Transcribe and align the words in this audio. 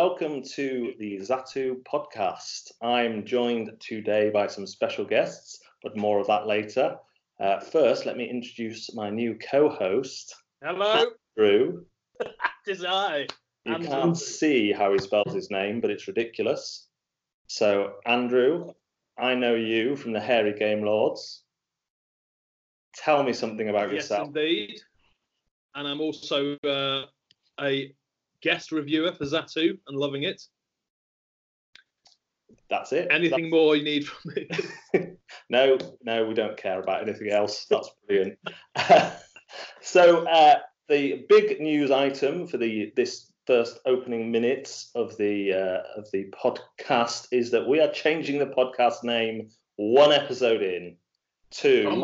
welcome 0.00 0.42
to 0.42 0.92
the 0.98 1.16
Zatu 1.16 1.82
podcast. 1.90 2.70
I'm 2.82 3.24
joined 3.24 3.70
today 3.80 4.28
by 4.28 4.46
some 4.46 4.66
special 4.66 5.06
guests, 5.06 5.58
but 5.82 5.96
more 5.96 6.20
of 6.20 6.26
that 6.26 6.46
later. 6.46 6.98
Uh, 7.40 7.60
first, 7.60 8.04
let 8.04 8.18
me 8.18 8.28
introduce 8.28 8.94
my 8.94 9.08
new 9.08 9.38
co-host, 9.50 10.34
Hello, 10.62 11.06
Drew. 11.34 11.86
it 12.20 12.28
is 12.66 12.84
I. 12.84 13.26
You 13.64 13.72
Andrew. 13.76 13.88
can't 13.88 14.18
see 14.18 14.70
how 14.70 14.92
he 14.92 14.98
spells 14.98 15.32
his 15.32 15.50
name, 15.50 15.80
but 15.80 15.88
it's 15.90 16.06
ridiculous. 16.06 16.88
So, 17.46 17.94
Andrew, 18.04 18.74
I 19.18 19.34
know 19.34 19.54
you 19.54 19.96
from 19.96 20.12
the 20.12 20.20
Hairy 20.20 20.58
Game 20.58 20.84
Lords. 20.84 21.42
Tell 22.96 23.22
me 23.22 23.32
something 23.32 23.70
about 23.70 23.90
Yes, 23.90 24.02
yourself. 24.10 24.28
indeed. 24.28 24.78
And 25.74 25.88
I'm 25.88 26.02
also 26.02 26.54
uh, 26.66 27.06
a 27.62 27.95
guest 28.46 28.70
reviewer 28.70 29.12
for 29.12 29.24
Zatu 29.24 29.76
and 29.88 29.98
loving 29.98 30.22
it. 30.22 30.40
That's 32.70 32.92
it. 32.92 33.08
Anything 33.10 33.50
more 33.50 33.74
you 33.74 33.82
need 33.82 34.06
from 34.06 34.34
me? 34.34 34.48
no, 35.50 35.78
no, 36.04 36.24
we 36.24 36.34
don't 36.34 36.56
care 36.56 36.80
about 36.80 37.02
anything 37.02 37.30
else. 37.30 37.66
That's 37.68 37.90
brilliant. 38.06 38.38
so 39.80 40.26
uh, 40.28 40.60
the 40.88 41.26
big 41.28 41.60
news 41.60 41.90
item 41.90 42.46
for 42.46 42.56
the 42.56 42.92
this 42.94 43.32
first 43.48 43.78
opening 43.84 44.30
minutes 44.30 44.90
of 44.94 45.16
the 45.16 45.52
uh, 45.52 46.00
of 46.00 46.08
the 46.12 46.32
podcast 46.32 47.26
is 47.32 47.50
that 47.50 47.66
we 47.66 47.80
are 47.80 47.90
changing 47.90 48.38
the 48.38 48.46
podcast 48.46 49.02
name 49.02 49.48
one 49.76 50.12
episode 50.12 50.62
in 50.62 50.96
to. 51.50 51.86
On. 51.86 52.00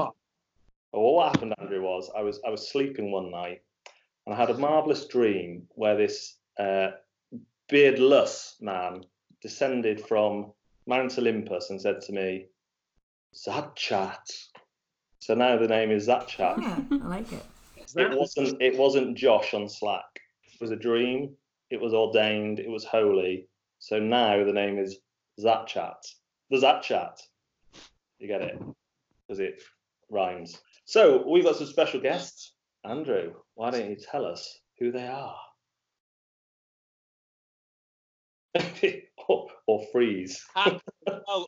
Well, 0.93 1.15
what 1.15 1.33
happened, 1.33 1.55
Andrew, 1.59 1.83
was 1.83 2.11
I 2.17 2.23
was 2.23 2.41
I 2.47 2.51
was 2.51 2.69
sleeping 2.69 3.12
one 3.12 3.31
night 3.31 3.62
and 4.27 4.34
I 4.34 4.39
had 4.39 4.51
a 4.51 4.59
marvelous 4.59 5.06
dream 5.06 5.69
where 5.70 5.97
this 5.97 6.37
uh, 6.59 6.89
beardless 7.69 8.56
man 8.61 9.05
descended 9.41 10.01
from 10.06 10.53
Mount 10.87 11.19
Olympus 11.19 11.70
and 11.70 11.81
said 11.81 12.01
to 12.03 12.12
me, 12.12 12.47
Zatchat. 13.34 14.31
So 15.19 15.34
now 15.34 15.56
the 15.56 15.69
name 15.69 15.91
is 15.91 16.09
Zatchat. 16.09 16.61
Yeah, 16.61 16.81
I 16.91 17.09
like 17.09 17.33
it. 17.33 17.45
It 17.97 18.17
wasn't 18.17 18.61
it 18.61 18.77
wasn't 18.78 19.17
Josh 19.17 19.55
on 19.55 19.69
Slack. 19.69 20.05
It 20.45 20.61
was 20.61 20.70
a 20.70 20.77
dream. 20.77 21.34
It 21.70 21.81
was 21.81 21.95
ordained. 21.95 22.59
It 22.59 22.69
was 22.69 22.84
holy. 22.84 23.48
So 23.78 23.98
now 23.98 24.45
the 24.45 24.53
name 24.53 24.78
is 24.78 24.98
Zatchat. 25.41 25.97
The 26.50 26.59
Zatchat. 26.59 27.20
You 28.19 28.28
get 28.28 28.43
it? 28.43 28.62
Because 29.27 29.41
it 29.41 29.62
rhymes. 30.11 30.61
So 30.84 31.25
we've 31.28 31.45
got 31.45 31.56
some 31.56 31.67
special 31.67 32.00
guests. 32.00 32.53
Andrew, 32.84 33.34
why 33.55 33.70
don't 33.70 33.89
you 33.89 33.97
tell 33.97 34.25
us 34.25 34.61
who 34.78 34.92
they 34.92 35.06
are? 35.06 35.36
or, 39.28 39.48
or 39.67 39.86
freeze. 39.92 40.44
And, 40.56 40.81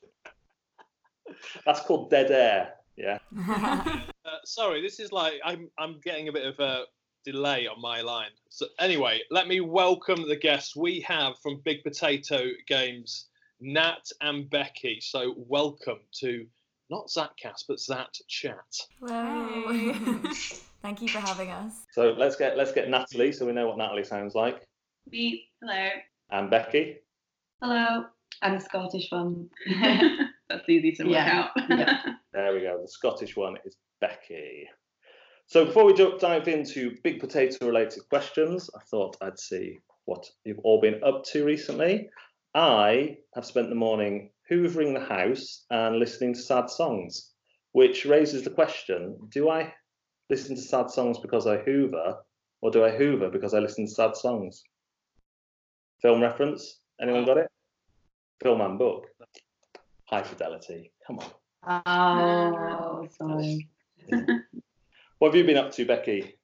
That's 1.66 1.80
called 1.80 2.10
dead 2.10 2.30
air. 2.30 2.74
Yeah. 2.96 3.18
uh, 3.36 3.98
sorry, 4.44 4.82
this 4.82 5.00
is 5.00 5.10
like 5.10 5.34
I'm 5.44 5.70
I'm 5.78 6.00
getting 6.04 6.28
a 6.28 6.32
bit 6.32 6.46
of 6.46 6.58
a 6.60 6.84
delay 7.24 7.66
on 7.66 7.80
my 7.80 8.02
line. 8.02 8.30
So 8.50 8.66
anyway, 8.78 9.20
let 9.30 9.48
me 9.48 9.60
welcome 9.60 10.28
the 10.28 10.36
guests 10.36 10.76
we 10.76 11.00
have 11.00 11.38
from 11.42 11.60
Big 11.64 11.82
Potato 11.82 12.50
Games, 12.68 13.26
Nat 13.60 14.10
and 14.20 14.48
Becky. 14.50 15.00
So 15.00 15.34
welcome 15.36 16.00
to 16.20 16.46
not 16.90 17.08
Zatcast 17.08 17.64
but 17.66 17.78
Zat 17.78 18.20
Chat. 18.28 18.78
Hello. 19.00 20.20
Thank 20.84 21.00
you 21.00 21.08
for 21.08 21.18
having 21.18 21.50
us. 21.50 21.72
So 21.92 22.14
let's 22.18 22.36
get 22.36 22.58
let's 22.58 22.70
get 22.72 22.90
Natalie 22.90 23.32
so 23.32 23.46
we 23.46 23.52
know 23.52 23.66
what 23.66 23.78
Natalie 23.78 24.04
sounds 24.04 24.34
like. 24.34 24.66
Me, 25.10 25.44
hello. 25.62 25.88
And 26.30 26.50
Becky. 26.50 26.98
Hello. 27.62 28.04
I'm 28.42 28.54
a 28.56 28.60
Scottish 28.60 29.06
one. 29.10 29.48
That's 30.50 30.68
easy 30.68 30.92
to 30.92 31.04
work 31.04 31.12
Yeah, 31.12 31.48
out. 31.56 31.70
yeah. 31.70 32.00
There 32.34 32.52
we 32.52 32.60
go. 32.60 32.82
The 32.82 32.88
Scottish 32.88 33.34
one 33.34 33.56
is 33.64 33.78
Becky. 34.02 34.68
So 35.46 35.64
before 35.64 35.86
we 35.86 35.94
ju- 35.94 36.18
dive 36.20 36.48
into 36.48 36.94
big 37.02 37.18
potato 37.18 37.64
related 37.66 38.06
questions, 38.10 38.68
I 38.78 38.80
thought 38.90 39.16
I'd 39.22 39.38
see 39.38 39.78
what 40.04 40.26
you've 40.44 40.58
all 40.64 40.82
been 40.82 41.02
up 41.02 41.24
to 41.32 41.46
recently. 41.46 42.10
I 42.54 43.16
have 43.34 43.46
spent 43.46 43.70
the 43.70 43.74
morning 43.74 44.32
hoovering 44.50 44.92
the 44.92 45.00
house 45.06 45.64
and 45.70 45.98
listening 45.98 46.34
to 46.34 46.40
sad 46.40 46.68
songs, 46.68 47.30
which 47.72 48.04
raises 48.04 48.42
the 48.42 48.50
question 48.50 49.16
do 49.30 49.48
I 49.48 49.72
listen 50.30 50.56
to 50.56 50.62
sad 50.62 50.90
songs 50.90 51.18
because 51.18 51.46
I 51.46 51.58
hoover, 51.58 52.18
or 52.60 52.70
do 52.70 52.84
I 52.84 52.90
hoover 52.90 53.30
because 53.30 53.54
I 53.54 53.58
listen 53.58 53.86
to 53.86 53.90
sad 53.90 54.16
songs? 54.16 54.62
Film 56.00 56.20
reference? 56.20 56.80
Anyone 57.00 57.24
got 57.24 57.38
it? 57.38 57.48
Film 58.42 58.60
and 58.60 58.78
book. 58.78 59.06
High 60.06 60.22
fidelity. 60.22 60.92
Come 61.06 61.20
on. 61.20 61.82
Oh, 61.86 63.08
sorry. 63.16 63.68
What 65.18 65.28
have 65.28 65.36
you 65.36 65.44
been 65.44 65.56
up 65.56 65.72
to, 65.72 65.86
Becky? 65.86 66.36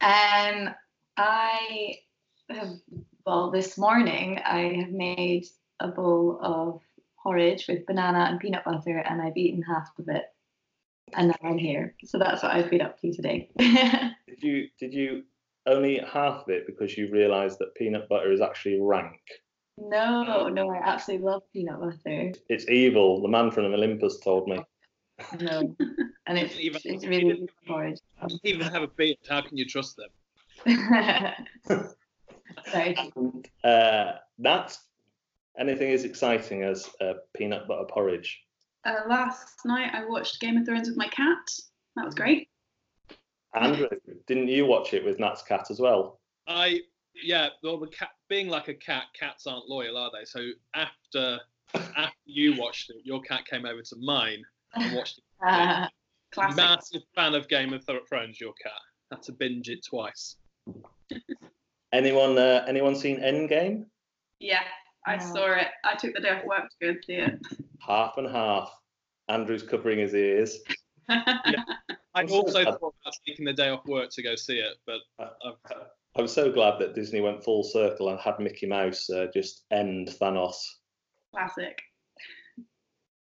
Um, 0.00 0.70
I 1.16 1.96
have, 2.48 2.74
well, 3.26 3.50
this 3.50 3.76
morning 3.78 4.38
I 4.44 4.74
have 4.74 4.90
made 4.90 5.46
a 5.80 5.88
bowl 5.88 6.38
of 6.40 6.82
porridge 7.22 7.66
with 7.68 7.86
banana 7.86 8.26
and 8.30 8.38
peanut 8.38 8.64
butter, 8.64 8.98
and 8.98 9.20
I've 9.20 9.36
eaten 9.36 9.62
half 9.62 9.90
of 9.98 10.08
it. 10.08 10.24
And 11.14 11.28
now 11.28 11.34
I'm 11.42 11.58
here. 11.58 11.94
So 12.04 12.18
that's 12.18 12.42
what 12.42 12.52
I've 12.52 12.70
been 12.70 12.80
up 12.80 12.98
to 13.00 13.08
you 13.08 13.14
today. 13.14 13.50
Did 13.58 14.42
you 14.42 14.68
did 14.78 14.94
you 14.94 15.24
only 15.66 15.96
eat 15.96 16.04
half 16.04 16.42
of 16.42 16.48
it 16.48 16.66
because 16.66 16.96
you 16.96 17.10
realised 17.10 17.58
that 17.58 17.74
peanut 17.74 18.08
butter 18.08 18.32
is 18.32 18.40
actually 18.40 18.80
rank? 18.80 19.20
no, 19.76 20.48
no, 20.48 20.70
I 20.70 20.76
absolutely 20.82 21.26
love 21.26 21.42
peanut 21.52 21.80
butter. 21.80 22.32
It's 22.48 22.68
evil. 22.68 23.22
The 23.22 23.28
man 23.28 23.50
from 23.50 23.64
Olympus 23.66 24.18
told 24.20 24.48
me. 24.48 24.60
No. 25.40 25.76
And 26.26 26.38
it's, 26.38 26.58
Even- 26.58 26.80
it's 26.84 27.06
really 27.06 27.40
good 27.40 27.50
porridge. 27.66 27.98
Even 28.44 28.66
have 28.68 28.82
a 28.82 28.88
beard, 28.88 29.18
how 29.28 29.40
can 29.42 29.56
you 29.56 29.64
trust 29.64 29.96
them? 29.96 30.10
Sorry. 32.70 32.96
And, 33.16 33.48
uh, 33.64 34.12
that 34.38 34.76
anything 35.58 35.92
as 35.92 36.04
exciting 36.04 36.62
as 36.62 36.88
uh, 37.00 37.14
peanut 37.34 37.66
butter 37.68 37.86
porridge. 37.88 38.40
Uh, 38.84 39.00
last 39.08 39.64
night 39.64 39.90
I 39.94 40.04
watched 40.06 40.40
Game 40.40 40.56
of 40.56 40.66
Thrones 40.66 40.88
with 40.88 40.96
my 40.96 41.08
cat. 41.08 41.38
That 41.96 42.04
was 42.06 42.14
great. 42.14 42.48
Andrew, 43.54 43.88
didn't 44.26 44.48
you 44.48 44.64
watch 44.64 44.94
it 44.94 45.04
with 45.04 45.18
Nat's 45.18 45.42
cat 45.42 45.66
as 45.70 45.80
well? 45.80 46.20
I 46.46 46.80
yeah, 47.14 47.48
well 47.62 47.78
the 47.78 47.88
cat 47.88 48.10
being 48.28 48.48
like 48.48 48.68
a 48.68 48.74
cat, 48.74 49.04
cats 49.18 49.46
aren't 49.46 49.68
loyal, 49.68 49.96
are 49.96 50.10
they? 50.12 50.24
So 50.24 50.50
after 50.74 51.38
after 51.74 52.16
you 52.24 52.56
watched 52.58 52.90
it, 52.90 52.96
your 53.04 53.20
cat 53.22 53.44
came 53.46 53.66
over 53.66 53.82
to 53.82 53.96
mine 54.00 54.42
and 54.74 54.92
watched 54.96 55.18
it. 55.18 55.24
Uh, 55.46 55.88
Classic. 56.32 56.56
Massive 56.56 57.02
fan 57.16 57.34
of 57.34 57.48
Game 57.48 57.72
of 57.72 57.84
Thrones, 57.84 58.40
your 58.40 58.52
cat. 58.62 58.72
Had 59.10 59.22
to 59.22 59.32
binge 59.32 59.68
it 59.68 59.84
twice. 59.84 60.36
Anyone 61.92 62.38
uh, 62.38 62.64
anyone 62.68 62.94
seen 62.94 63.18
Endgame? 63.18 63.86
Yeah, 64.38 64.62
I 65.06 65.16
No. 65.16 65.24
saw 65.34 65.52
it. 65.52 65.68
I 65.84 65.94
took 65.96 66.14
the 66.14 66.20
day 66.20 66.30
off 66.30 66.44
work 66.44 66.68
to 66.70 66.76
go 66.80 66.88
and 66.90 67.04
see 67.04 67.14
it. 67.14 67.38
Half 67.80 68.18
and 68.18 68.28
half. 68.28 68.70
Andrew's 69.28 69.62
covering 69.62 69.98
his 69.98 70.14
ears. 70.14 70.58
I 71.08 71.54
I'm 72.14 72.28
so 72.28 72.34
also 72.36 72.62
glad- 72.64 72.78
thought 72.78 72.94
about 73.02 73.14
taking 73.26 73.44
the 73.44 73.52
day 73.52 73.68
off 73.70 73.84
work 73.86 74.10
to 74.10 74.22
go 74.22 74.34
see 74.36 74.58
it, 74.58 74.76
but 74.86 75.00
I've, 75.18 75.54
I'm 76.16 76.28
so 76.28 76.50
glad 76.52 76.78
that 76.80 76.94
Disney 76.94 77.20
went 77.20 77.42
full 77.42 77.62
circle 77.62 78.08
and 78.10 78.18
had 78.20 78.38
Mickey 78.40 78.66
Mouse 78.66 79.08
uh, 79.10 79.26
just 79.32 79.64
end 79.70 80.08
Thanos. 80.20 80.56
Classic. 81.32 81.78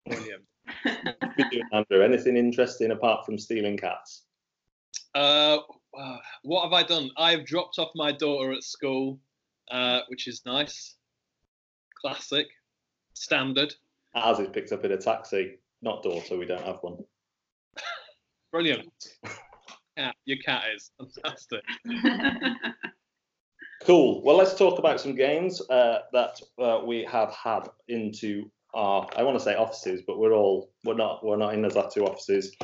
brilliant. 0.05 0.43
Andrew, 1.73 2.01
anything 2.03 2.37
interesting 2.37 2.91
apart 2.91 3.25
from 3.25 3.37
stealing 3.37 3.77
cats? 3.77 4.23
Uh, 5.15 5.57
wow. 5.93 6.19
what 6.43 6.63
have 6.63 6.73
I 6.73 6.83
done? 6.83 7.09
I've 7.17 7.45
dropped 7.45 7.79
off 7.79 7.89
my 7.95 8.11
daughter 8.11 8.51
at 8.53 8.63
school, 8.63 9.19
uh, 9.71 10.01
which 10.07 10.27
is 10.27 10.41
nice. 10.45 10.95
Classic, 12.01 12.47
standard, 13.13 13.73
Ours 14.15 14.39
is 14.39 14.47
picked 14.49 14.71
up 14.71 14.83
in 14.85 14.91
a 14.91 14.97
taxi. 14.97 15.59
Not 15.81 16.03
daughter, 16.03 16.37
we 16.37 16.45
don't 16.45 16.63
have 16.63 16.79
one. 16.81 16.97
brilliant. 18.51 18.91
Yeah, 19.95 20.11
your 20.25 20.37
cat 20.37 20.63
is 20.75 20.91
fantastic. 20.97 21.61
Cool. 23.85 24.21
Well, 24.23 24.35
let's 24.35 24.55
talk 24.55 24.77
about 24.77 24.99
some 24.99 25.15
games 25.15 25.61
uh, 25.69 25.99
that 26.11 26.41
uh, 26.61 26.81
we 26.85 27.05
have 27.05 27.33
had 27.33 27.69
into 27.87 28.51
our. 28.73 29.07
I 29.15 29.23
want 29.23 29.37
to 29.37 29.43
say 29.43 29.55
offices, 29.55 30.01
but 30.05 30.19
we're 30.19 30.33
all 30.33 30.69
we're 30.83 30.95
not 30.95 31.25
we're 31.25 31.37
not 31.37 31.53
in 31.53 31.61
the 31.61 31.69
Zatu 31.69 32.05
offices. 32.05 32.55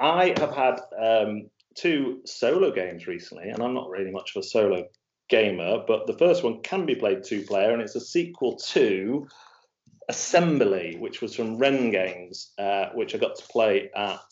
I 0.00 0.34
have 0.38 0.54
had 0.54 0.80
um, 0.98 1.50
two 1.74 2.22
solo 2.24 2.72
games 2.72 3.06
recently, 3.06 3.50
and 3.50 3.62
I'm 3.62 3.74
not 3.74 3.90
really 3.90 4.10
much 4.10 4.34
of 4.34 4.40
a 4.40 4.42
solo 4.44 4.84
gamer, 5.32 5.82
but 5.88 6.06
the 6.06 6.12
first 6.12 6.44
one 6.44 6.60
can 6.60 6.84
be 6.84 6.94
played 6.94 7.24
two 7.24 7.40
player, 7.42 7.72
and 7.72 7.80
it's 7.80 7.96
a 7.96 8.00
sequel 8.00 8.56
to 8.56 9.26
Assembly, 10.08 10.96
which 10.98 11.22
was 11.22 11.34
from 11.34 11.56
Wren 11.56 11.90
Games, 11.90 12.52
uh, 12.58 12.90
which 12.94 13.14
I 13.14 13.18
got 13.18 13.36
to 13.36 13.46
play 13.46 13.90
at 13.96 14.30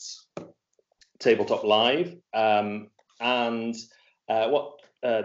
Tabletop 1.18 1.64
Live. 1.64 2.14
Um, 2.34 2.88
and 3.18 3.74
uh, 4.28 4.48
what 4.48 4.74
uh, 5.02 5.22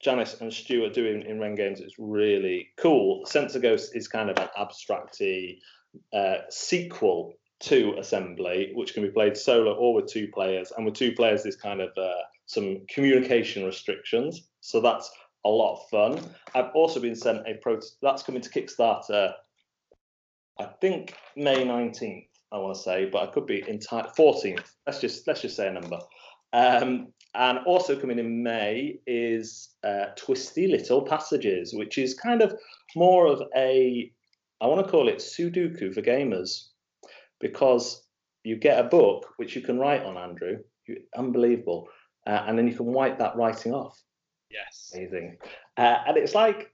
Janice 0.00 0.40
and 0.40 0.50
Stu 0.50 0.84
are 0.86 0.90
doing 0.90 1.22
in 1.22 1.38
Wren 1.38 1.56
Games 1.56 1.80
is 1.80 1.94
really 1.98 2.68
cool. 2.78 3.26
Sensor 3.26 3.60
Ghost 3.60 3.94
is 3.94 4.08
kind 4.08 4.30
of 4.30 4.38
an 4.38 4.48
abstracty 4.58 5.58
uh, 6.14 6.38
sequel 6.48 7.34
to 7.60 7.96
Assembly, 7.98 8.70
which 8.74 8.94
can 8.94 9.02
be 9.02 9.10
played 9.10 9.36
solo 9.36 9.74
or 9.74 9.92
with 9.92 10.06
two 10.06 10.28
players. 10.28 10.72
And 10.74 10.86
with 10.86 10.94
two 10.94 11.12
players, 11.12 11.42
there's 11.42 11.56
kind 11.56 11.82
of 11.82 11.90
uh, 11.98 12.22
some 12.48 12.78
communication 12.92 13.64
restrictions. 13.64 14.48
So 14.60 14.80
that's 14.80 15.08
a 15.44 15.48
lot 15.48 15.74
of 15.74 15.88
fun. 15.88 16.34
I've 16.54 16.72
also 16.74 16.98
been 16.98 17.14
sent 17.14 17.46
a 17.46 17.54
pro. 17.62 17.78
That's 18.02 18.24
coming 18.24 18.42
to 18.42 18.50
Kickstarter. 18.50 19.32
I 20.58 20.64
think 20.80 21.14
May 21.36 21.64
19th. 21.64 22.26
I 22.50 22.56
want 22.56 22.74
to 22.74 22.82
say, 22.82 23.04
but 23.12 23.22
I 23.22 23.26
could 23.26 23.46
be 23.46 23.62
entire 23.68 24.04
14th. 24.18 24.70
Let's 24.86 25.00
just 25.00 25.26
let's 25.26 25.42
just 25.42 25.54
say 25.54 25.68
a 25.68 25.72
number. 25.72 25.98
Um, 26.54 27.08
and 27.34 27.58
also 27.66 27.98
coming 27.98 28.18
in 28.18 28.42
May 28.42 28.98
is 29.06 29.74
uh, 29.84 30.06
Twisty 30.16 30.66
Little 30.66 31.02
Passages, 31.02 31.74
which 31.74 31.98
is 31.98 32.14
kind 32.14 32.40
of 32.40 32.54
more 32.96 33.26
of 33.26 33.42
a, 33.54 34.10
I 34.62 34.66
want 34.66 34.84
to 34.84 34.90
call 34.90 35.08
it 35.08 35.18
Sudoku 35.18 35.92
for 35.92 36.00
gamers, 36.00 36.68
because 37.38 38.02
you 38.44 38.56
get 38.56 38.82
a 38.82 38.88
book 38.88 39.26
which 39.36 39.54
you 39.54 39.60
can 39.60 39.78
write 39.78 40.04
on, 40.04 40.16
Andrew. 40.16 40.56
You, 40.86 41.02
unbelievable. 41.14 41.88
Uh, 42.28 42.44
and 42.46 42.58
then 42.58 42.68
you 42.68 42.74
can 42.74 42.86
wipe 42.86 43.18
that 43.18 43.34
writing 43.36 43.72
off. 43.72 43.98
Yes. 44.50 44.92
Amazing. 44.94 45.38
Uh, 45.78 45.98
and 46.06 46.18
it's 46.18 46.34
like 46.34 46.70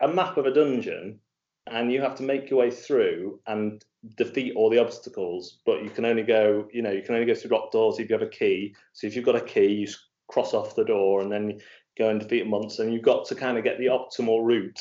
a 0.00 0.08
map 0.08 0.36
of 0.36 0.44
a 0.44 0.52
dungeon, 0.52 1.18
and 1.66 1.90
you 1.90 2.00
have 2.02 2.14
to 2.16 2.22
make 2.22 2.50
your 2.50 2.60
way 2.60 2.70
through 2.70 3.40
and 3.46 3.82
defeat 4.16 4.52
all 4.54 4.68
the 4.68 4.78
obstacles. 4.78 5.60
But 5.64 5.82
you 5.82 5.90
can 5.90 6.04
only 6.04 6.22
go, 6.22 6.68
you 6.72 6.82
know, 6.82 6.90
you 6.90 7.02
can 7.02 7.14
only 7.14 7.26
go 7.26 7.34
through 7.34 7.50
locked 7.50 7.72
doors 7.72 7.98
if 7.98 8.10
you 8.10 8.18
have 8.18 8.26
a 8.26 8.30
key. 8.30 8.74
So 8.92 9.06
if 9.06 9.16
you've 9.16 9.24
got 9.24 9.36
a 9.36 9.40
key, 9.40 9.72
you 9.72 9.88
cross 10.28 10.52
off 10.52 10.76
the 10.76 10.84
door 10.84 11.22
and 11.22 11.32
then 11.32 11.58
go 11.96 12.10
and 12.10 12.20
defeat 12.20 12.46
months. 12.46 12.78
And 12.78 12.92
you've 12.92 13.02
got 13.02 13.26
to 13.28 13.34
kind 13.34 13.56
of 13.56 13.64
get 13.64 13.78
the 13.78 13.86
optimal 13.86 14.44
route 14.44 14.78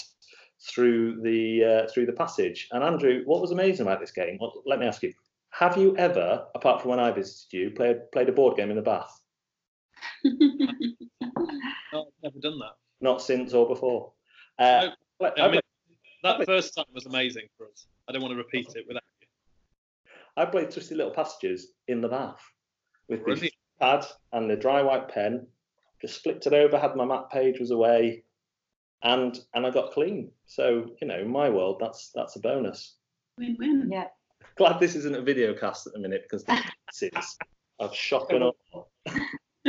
through 0.70 1.22
the 1.22 1.64
uh, 1.64 1.92
through 1.92 2.06
the 2.06 2.14
passage. 2.14 2.68
And 2.72 2.84
Andrew, 2.84 3.22
what 3.26 3.42
was 3.42 3.52
amazing 3.52 3.86
about 3.86 4.02
this 4.02 4.12
game? 4.12 4.38
Well, 4.42 4.62
let 4.66 4.80
me 4.80 4.88
ask 4.88 5.04
you: 5.04 5.14
Have 5.52 5.78
you 5.78 5.96
ever, 5.98 6.46
apart 6.54 6.82
from 6.82 6.92
when 6.92 7.00
I 7.00 7.12
visited 7.12 7.58
you, 7.58 7.72
played 7.72 8.12
played 8.12 8.28
a 8.28 8.34
board 8.34 8.58
game 8.58 8.70
in 8.70 8.76
the 8.76 8.82
bath? 8.82 9.22
No, 11.94 12.02
I've 12.02 12.24
never 12.24 12.40
done 12.40 12.60
that. 12.60 12.74
Not 13.00 13.22
since 13.22 13.54
or 13.54 13.68
before. 13.68 14.12
Uh, 14.60 14.90
No, 15.22 15.28
I, 15.28 15.42
I 15.42 15.52
mean, 15.52 15.62
that 16.24 16.32
Lovely. 16.32 16.46
first 16.46 16.76
time 16.76 16.86
was 16.94 17.06
amazing 17.06 17.48
for 17.58 17.68
us. 17.68 17.88
I 18.08 18.12
don't 18.12 18.22
want 18.22 18.34
to 18.34 18.38
repeat 18.38 18.68
it 18.76 18.86
without 18.88 19.04
you. 19.22 19.28
I 20.36 20.46
played 20.46 20.70
Twisty 20.72 20.96
Little 20.96 21.14
Passages 21.14 21.74
in 21.88 22.02
the 22.02 22.08
bath 22.10 22.42
with 23.08 23.24
the 23.26 23.52
pad 23.80 24.06
and 24.34 24.50
the 24.50 24.56
dry 24.56 24.82
white 24.82 25.08
pen. 25.10 25.48
Just 26.02 26.22
flipped 26.24 26.46
it 26.46 26.54
over, 26.54 26.78
had 26.78 26.96
my 26.96 27.06
map 27.06 27.32
page 27.32 27.60
was 27.60 27.72
away, 27.72 28.24
and 29.04 29.40
and 29.54 29.66
I 29.66 29.70
got 29.72 29.92
clean. 29.92 30.32
So 30.46 30.92
you 31.02 31.08
know, 31.08 31.20
in 31.20 31.30
my 31.30 31.50
world, 31.50 31.78
that's 31.80 32.12
that's 32.14 32.36
a 32.36 32.40
bonus. 32.40 32.98
Win-win. 33.38 33.90
Yeah. 33.92 34.08
Glad 34.58 34.80
this 34.80 34.96
isn't 34.96 35.16
a 35.16 35.22
video 35.22 35.54
cast 35.54 35.88
at 35.88 35.94
the 35.94 36.00
minute 36.00 36.24
because 36.24 36.44
the 36.44 36.62
faces 36.94 37.38
are 37.80 37.94
shocking 37.94 38.44
up. 38.44 38.56
Well, 38.74 38.88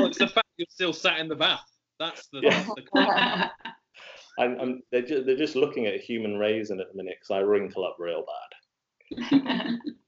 it's 0.07 0.19
the 0.19 0.29
fact 0.29 0.48
you're 0.59 0.67
still 0.69 0.93
sat 0.93 1.19
in 1.19 1.29
the 1.29 1.37
bath. 1.37 1.65
That's 1.99 2.29
the. 2.29 2.41
Yeah. 2.43 2.65
That's 2.65 2.91
the 2.93 3.51
I'm, 4.39 4.61
I'm, 4.61 4.83
they're, 4.93 5.03
ju- 5.03 5.25
they're 5.25 5.37
just 5.37 5.57
looking 5.57 5.87
at 5.87 6.01
human 6.01 6.39
raisin 6.39 6.79
at 6.81 6.93
the 6.93 6.97
minute 6.97 7.17
because 7.21 7.37
I 7.37 7.41
wrinkle 7.41 7.85
up 7.85 7.97
real 7.99 8.25
bad. 8.25 9.79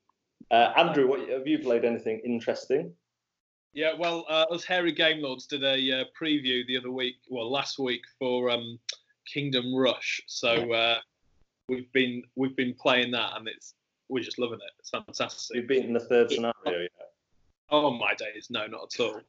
Uh, 0.50 0.72
Andrew, 0.76 1.06
what 1.06 1.28
have 1.28 1.46
you 1.46 1.60
played 1.60 1.84
anything 1.84 2.20
interesting? 2.24 2.92
Yeah, 3.72 3.92
well, 3.96 4.26
uh, 4.28 4.46
us 4.50 4.64
hairy 4.64 4.90
game 4.90 5.22
lords 5.22 5.46
did 5.46 5.62
a 5.62 6.00
uh, 6.00 6.04
preview 6.20 6.66
the 6.66 6.76
other 6.76 6.90
week, 6.90 7.18
well, 7.28 7.48
last 7.50 7.78
week 7.78 8.02
for 8.18 8.50
um, 8.50 8.78
Kingdom 9.32 9.72
Rush. 9.72 10.20
So 10.26 10.72
uh, 10.72 10.98
we've 11.68 11.90
been 11.92 12.24
we've 12.34 12.56
been 12.56 12.74
playing 12.74 13.12
that, 13.12 13.36
and 13.36 13.46
it's 13.46 13.74
we're 14.08 14.24
just 14.24 14.40
loving 14.40 14.58
it. 14.58 14.72
It's 14.80 14.90
fantastic. 14.90 15.56
You've 15.56 15.68
beaten 15.68 15.92
the 15.92 16.00
third 16.00 16.30
scenario 16.30 16.52
yeah. 16.66 16.88
Oh 17.70 17.92
my 17.92 18.14
days, 18.14 18.48
no, 18.50 18.66
not 18.66 18.92
at 18.92 19.00
all. 19.00 19.20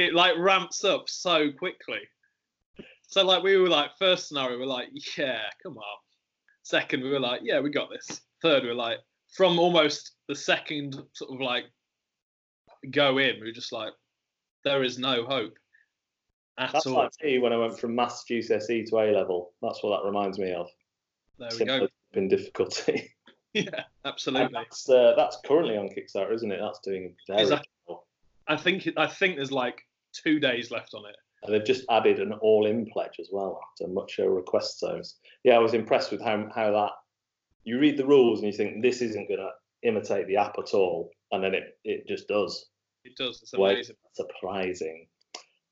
It 0.00 0.14
like 0.14 0.34
ramps 0.38 0.82
up 0.84 1.08
so 1.08 1.52
quickly. 1.52 2.00
So 3.06 3.22
like 3.24 3.42
we 3.42 3.56
were 3.58 3.68
like 3.68 3.90
first 3.98 4.28
scenario, 4.28 4.56
we 4.56 4.60
we're 4.62 4.66
like, 4.72 4.88
yeah, 5.16 5.42
come 5.62 5.76
on. 5.76 5.98
Second, 6.62 7.02
we 7.02 7.10
were 7.10 7.20
like, 7.20 7.40
yeah, 7.44 7.60
we 7.60 7.70
got 7.70 7.88
this. 7.90 8.22
Third, 8.40 8.62
we 8.62 8.70
we're 8.70 8.74
like, 8.74 8.98
from 9.36 9.58
almost 9.58 10.12
the 10.26 10.34
second 10.34 10.96
sort 11.12 11.32
of 11.34 11.40
like 11.40 11.64
go 12.92 13.18
in, 13.18 13.40
we 13.42 13.50
are 13.50 13.52
just 13.52 13.72
like, 13.72 13.92
there 14.64 14.82
is 14.82 14.98
no 14.98 15.24
hope 15.26 15.52
at 16.58 16.72
That's 16.72 16.86
all. 16.86 16.94
like 16.94 17.10
me 17.22 17.38
when 17.38 17.52
I 17.52 17.56
went 17.58 17.78
from 17.78 17.94
maths 17.94 18.24
GCSE 18.30 18.88
to 18.88 18.96
A 19.00 19.12
level. 19.12 19.52
That's 19.60 19.82
what 19.82 19.98
that 20.00 20.06
reminds 20.06 20.38
me 20.38 20.52
of. 20.52 20.68
There 21.38 21.48
we 21.52 21.56
Simple 21.58 21.78
go. 21.80 21.88
in 22.18 22.28
difficulty. 22.28 23.12
Yeah, 23.52 23.62
And 23.74 23.84
absolutely. 24.04 24.50
that's, 24.54 24.88
uh, 24.88 25.14
that's 25.16 25.38
currently 25.44 25.76
on 25.76 25.88
Kickstarter, 25.88 26.32
isn't 26.32 26.52
it? 26.52 26.60
That's 26.62 26.78
doing 26.78 27.16
very 27.26 27.46
that- 27.46 27.66
well. 27.88 28.06
I 28.46 28.56
think 28.56 28.88
I 28.96 29.08
think 29.08 29.34
there's 29.34 29.50
like 29.50 29.84
two 30.12 30.40
days 30.40 30.70
left 30.70 30.94
on 30.94 31.04
it. 31.06 31.16
And 31.42 31.54
they've 31.54 31.64
just 31.64 31.86
added 31.90 32.18
an 32.18 32.32
all-in 32.34 32.86
pledge 32.92 33.16
as 33.18 33.30
well 33.32 33.60
after 33.70 33.90
much 33.90 34.18
uh, 34.18 34.28
request 34.28 34.78
zones. 34.78 35.16
Yeah, 35.42 35.54
I 35.54 35.58
was 35.60 35.74
impressed 35.74 36.12
with 36.12 36.22
how 36.22 36.48
how 36.54 36.70
that. 36.72 36.92
You 37.64 37.78
read 37.78 37.96
the 37.96 38.06
rules 38.06 38.40
and 38.40 38.46
you 38.46 38.56
think 38.56 38.82
this 38.82 39.00
isn't 39.00 39.28
going 39.28 39.40
to 39.40 39.50
imitate 39.82 40.26
the 40.26 40.36
app 40.36 40.58
at 40.58 40.74
all, 40.74 41.10
and 41.32 41.42
then 41.42 41.54
it 41.54 41.78
it 41.84 42.06
just 42.06 42.28
does. 42.28 42.66
It 43.04 43.16
does. 43.16 43.40
It's 43.42 43.54
amazing. 43.54 43.96
Surprising. 44.12 45.06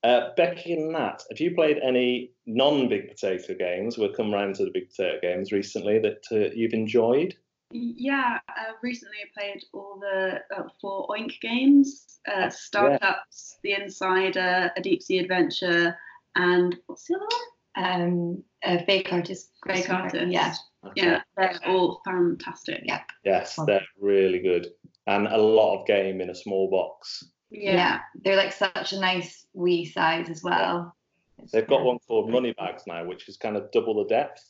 Uh, 0.04 0.30
Becky 0.36 0.74
and 0.74 0.92
Nat, 0.92 1.24
have 1.28 1.40
you 1.40 1.54
played 1.54 1.78
any 1.78 2.30
non-big 2.46 3.08
potato 3.08 3.54
games? 3.54 3.98
We'll 3.98 4.12
come 4.12 4.32
round 4.32 4.54
to 4.56 4.64
the 4.64 4.70
big 4.70 4.88
potato 4.90 5.18
games 5.20 5.50
recently 5.50 5.98
that 5.98 6.24
uh, 6.30 6.54
you've 6.54 6.72
enjoyed. 6.72 7.36
Yeah, 7.70 8.38
uh, 8.48 8.72
recently 8.82 9.16
I 9.22 9.40
played 9.40 9.62
all 9.74 9.98
the 10.00 10.40
uh, 10.56 10.62
four 10.80 11.06
Oink 11.08 11.40
games: 11.40 12.18
uh, 12.32 12.48
Startups, 12.48 13.58
The 13.62 13.74
Insider, 13.74 14.70
A 14.76 14.80
Deep 14.80 15.02
Sea 15.02 15.18
Adventure, 15.18 15.96
and 16.34 16.76
what's 16.86 17.04
the 17.06 17.16
other 17.16 17.24
one? 17.24 17.42
um, 17.76 18.42
a 18.64 18.84
fake 18.86 19.12
artist. 19.12 19.52
Fake 19.66 19.86
Christopher. 19.86 19.94
Artist. 19.94 20.32
Yeah. 20.32 20.54
Yeah, 20.96 21.20
they're 21.36 21.58
all 21.66 22.00
fantastic. 22.04 22.80
Yeah. 22.84 23.02
Yes, 23.24 23.56
they're 23.66 23.80
really 24.00 24.38
good, 24.40 24.68
and 25.06 25.26
a 25.26 25.36
lot 25.36 25.78
of 25.80 25.86
game 25.86 26.20
in 26.20 26.30
a 26.30 26.34
small 26.34 26.70
box. 26.70 27.24
Yeah. 27.50 28.00
They're 28.24 28.36
like 28.36 28.52
such 28.52 28.92
a 28.92 29.00
nice 29.00 29.46
wee 29.52 29.84
size 29.84 30.28
as 30.30 30.42
well. 30.42 30.94
It's- 31.36 31.52
They've 31.52 31.66
got 31.66 31.84
one 31.84 31.98
called 32.06 32.30
Money 32.30 32.52
Bags 32.58 32.82
now, 32.86 33.04
which 33.04 33.28
is 33.28 33.36
kind 33.36 33.56
of 33.56 33.70
double 33.70 34.02
the 34.02 34.08
depth, 34.08 34.42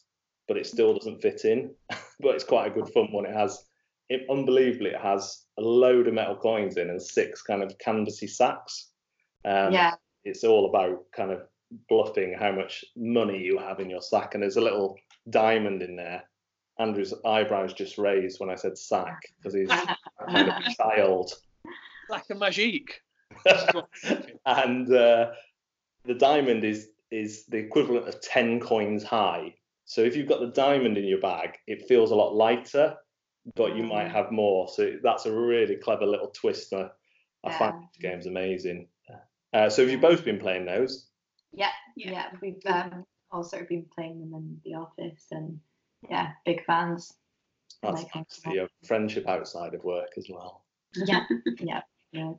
but 0.48 0.56
it 0.56 0.66
still 0.66 0.94
doesn't 0.94 1.22
fit 1.22 1.44
in. 1.44 1.70
but 2.20 2.34
it's 2.34 2.44
quite 2.44 2.66
a 2.66 2.74
good 2.74 2.88
fun 2.92 3.12
one. 3.12 3.26
It 3.26 3.34
has, 3.34 3.64
it, 4.08 4.26
unbelievably, 4.28 4.90
it 4.90 5.00
has 5.00 5.44
a 5.58 5.62
load 5.62 6.08
of 6.08 6.14
metal 6.14 6.36
coins 6.36 6.76
in 6.76 6.90
and 6.90 7.00
six 7.00 7.42
kind 7.42 7.62
of 7.62 7.78
canvassy 7.78 8.26
sacks. 8.26 8.88
Um, 9.44 9.72
yeah. 9.72 9.94
It's 10.24 10.42
all 10.42 10.68
about 10.68 11.04
kind 11.14 11.30
of 11.30 11.42
bluffing 11.88 12.34
how 12.38 12.50
much 12.50 12.84
money 12.96 13.38
you 13.38 13.58
have 13.58 13.78
in 13.78 13.90
your 13.90 14.02
sack, 14.02 14.34
and 14.34 14.42
there's 14.42 14.56
a 14.56 14.62
little 14.62 14.96
diamond 15.30 15.82
in 15.82 15.94
there. 15.94 16.24
Andrew's 16.78 17.14
eyebrows 17.24 17.72
just 17.72 17.98
raised 17.98 18.40
when 18.40 18.50
I 18.50 18.54
said 18.54 18.78
sack 18.78 19.20
because 19.36 19.54
he's 19.54 19.68
kind 19.68 20.48
of 20.48 20.54
a 20.54 20.74
child. 20.76 21.32
Like 22.08 22.24
a 22.30 22.34
magique. 22.34 22.90
and 24.46 24.92
uh, 24.92 25.30
the 26.04 26.14
diamond 26.14 26.64
is 26.64 26.88
is 27.10 27.46
the 27.46 27.56
equivalent 27.56 28.06
of 28.06 28.20
10 28.20 28.60
coins 28.60 29.02
high 29.02 29.54
so 29.88 30.02
if 30.02 30.14
you've 30.14 30.28
got 30.28 30.40
the 30.40 30.52
diamond 30.52 30.96
in 30.96 31.04
your 31.04 31.20
bag 31.20 31.56
it 31.66 31.88
feels 31.88 32.10
a 32.12 32.14
lot 32.14 32.34
lighter 32.34 32.94
but 33.56 33.74
you 33.74 33.82
might 33.82 34.10
have 34.10 34.30
more 34.30 34.68
so 34.68 34.92
that's 35.02 35.24
a 35.26 35.32
really 35.32 35.74
clever 35.76 36.06
little 36.06 36.28
twist 36.28 36.72
i, 36.74 36.88
I 37.44 37.58
find 37.58 37.74
Yeah. 37.74 37.86
this 37.92 38.02
game's 38.02 38.26
amazing 38.26 38.86
uh, 39.54 39.70
so 39.70 39.82
have 39.82 39.90
you 39.90 39.98
both 39.98 40.24
been 40.24 40.38
playing 40.38 40.66
those 40.66 41.08
Yeah. 41.52 41.72
Yeah. 41.96 42.26
We've 42.42 42.60
um, 42.66 43.04
also 43.32 43.64
been 43.66 43.86
playing 43.94 44.20
them 44.20 44.34
in 44.34 44.60
the 44.64 44.74
office 44.76 45.24
and 45.30 45.58
yeah, 46.10 46.32
big 46.44 46.64
fans. 46.66 47.14
that's 47.82 48.02
Like, 48.02 48.14
nice 48.14 48.36
for 48.44 48.52
your 48.52 48.68
friendship 48.86 49.26
outside 49.26 49.72
of 49.74 49.82
work 49.84 50.10
as 50.18 50.26
well 50.28 50.64
Yeah. 50.94 51.24
yeah. 51.60 51.80
Yeah. 52.12 52.32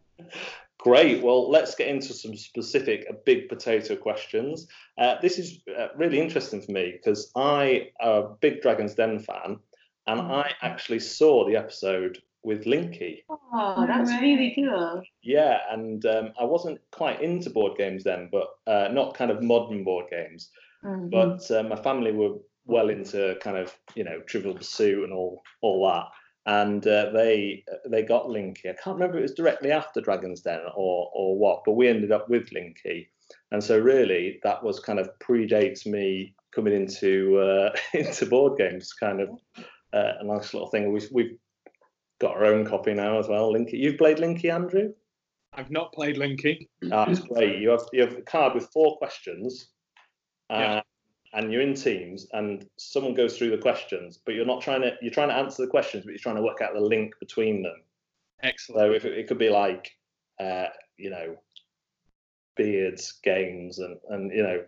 Great. 0.80 1.22
Well, 1.22 1.50
let's 1.50 1.76
get 1.76 1.90
into 1.90 2.14
some 2.14 2.36
specific 2.38 3.06
uh, 3.10 3.14
big 3.26 3.50
potato 3.50 3.96
questions. 3.98 4.68
Uh, 4.98 5.16
this 5.22 5.38
is 5.38 5.62
uh, 5.78 5.90
really 5.98 6.20
interesting 6.20 6.62
for 6.62 6.72
me 6.72 6.94
because 6.94 7.32
I 7.36 7.90
am 8.02 8.10
a 8.10 8.30
big 8.40 8.62
Dragon's 8.62 8.96
Den 8.96 9.20
fan, 9.20 9.60
and 10.08 10.22
I 10.22 10.54
actually 10.62 11.00
saw 11.00 11.46
the 11.46 11.58
episode 11.58 12.20
with 12.44 12.64
Linky. 12.64 13.24
Oh, 13.30 13.86
that's 13.86 14.12
really 14.22 14.54
cool. 14.56 15.04
Yeah, 15.22 15.60
and 15.70 16.06
um, 16.06 16.32
I 16.40 16.46
wasn't 16.46 16.80
quite 16.92 17.22
into 17.22 17.50
board 17.50 17.78
games 17.78 18.06
then, 18.06 18.30
but 18.32 18.48
uh, 18.66 18.88
not 18.94 19.16
kind 19.16 19.32
of 19.32 19.44
modern 19.44 19.84
board 19.84 20.06
games. 20.10 20.50
Mhm. 20.86 21.12
But 21.12 21.52
uh, 21.52 21.64
my 21.64 21.76
family 21.76 22.14
were 22.14 22.36
well 22.66 22.90
into 22.90 23.36
kind 23.42 23.58
of 23.58 23.76
you 23.96 24.06
know 24.06 24.22
Trivial 24.22 24.54
Pursuit 24.54 25.04
and 25.04 25.12
all 25.12 25.42
all 25.62 25.86
that, 25.88 26.08
and 26.50 26.88
uh, 26.88 27.12
they 27.12 27.64
they 27.86 28.02
got 28.02 28.26
Linky. 28.26 28.70
I 28.70 28.74
can't 28.84 28.96
remember 28.96 29.18
if 29.18 29.20
it 29.20 29.30
was 29.30 29.34
directly 29.36 29.72
after 29.72 30.02
Dragon's 30.02 30.42
Den 30.42 30.62
or 30.76 31.10
or 31.14 31.38
what, 31.38 31.62
but 31.64 31.74
we 31.74 31.88
ended 31.88 32.12
up 32.12 32.28
with 32.28 32.50
Linky. 32.50 33.08
and 33.52 33.64
so 33.64 33.78
really 33.78 34.40
that 34.44 34.64
was 34.64 34.80
kind 34.80 35.00
of 35.00 35.12
predates 35.20 35.86
me 35.86 36.34
coming 36.54 36.74
into 36.74 37.38
uh, 37.38 37.70
into 37.94 38.26
board 38.26 38.58
games. 38.58 38.94
Kind 38.94 39.22
of 39.22 39.30
uh, 39.94 40.14
a 40.20 40.26
nice 40.26 40.54
little 40.54 40.70
thing. 40.70 40.92
We've 40.92 41.08
we've 41.12 41.38
got 42.20 42.36
our 42.36 42.46
own 42.46 42.66
copy 42.66 42.96
now 42.96 43.20
as 43.20 43.28
well. 43.28 43.54
Linky, 43.54 43.74
you've 43.74 44.00
played 44.00 44.18
Linky, 44.18 44.52
Andrew? 44.52 44.92
I've 45.54 45.72
not 45.72 45.94
played 45.94 46.18
Linky. 46.18 46.68
Ah, 46.92 47.10
it's 47.10 47.20
great. 47.20 47.60
You 47.60 47.70
have 47.70 47.86
you 47.94 48.02
have 48.02 48.18
a 48.18 48.22
card 48.24 48.56
with 48.56 48.70
four 48.74 48.98
questions, 48.98 49.70
uh, 50.50 50.58
Yeah. 50.58 50.82
And 51.34 51.52
you're 51.52 51.62
in 51.62 51.76
teams, 51.76 52.28
and 52.34 52.68
someone 52.78 53.14
goes 53.14 53.38
through 53.38 53.52
the 53.52 53.58
questions, 53.58 54.20
but 54.26 54.36
you're 54.36 54.46
not 54.46 54.62
trying 54.62 54.82
to 54.82 54.94
you're 55.02 55.14
trying 55.14 55.30
to 55.30 55.36
answer 55.36 55.64
the 55.64 55.70
questions, 55.70 56.04
but 56.04 56.12
you're 56.12 56.20
trying 56.20 56.38
to 56.38 56.42
work 56.42 56.62
out 56.62 56.74
the 56.74 56.80
link 56.80 57.14
between 57.20 57.64
them. 57.64 57.84
Excellent. 58.42 58.80
So 58.80 58.92
if 58.94 59.06
it, 59.06 59.18
it 59.18 59.28
could 59.28 59.38
be 59.38 59.50
like, 59.50 59.92
uh, 60.40 60.68
you 60.98 61.10
know, 61.10 61.36
Beards 62.56 63.20
games 63.24 63.80
and 63.80 63.98
and 64.10 64.32
you 64.32 64.44
know 64.44 64.64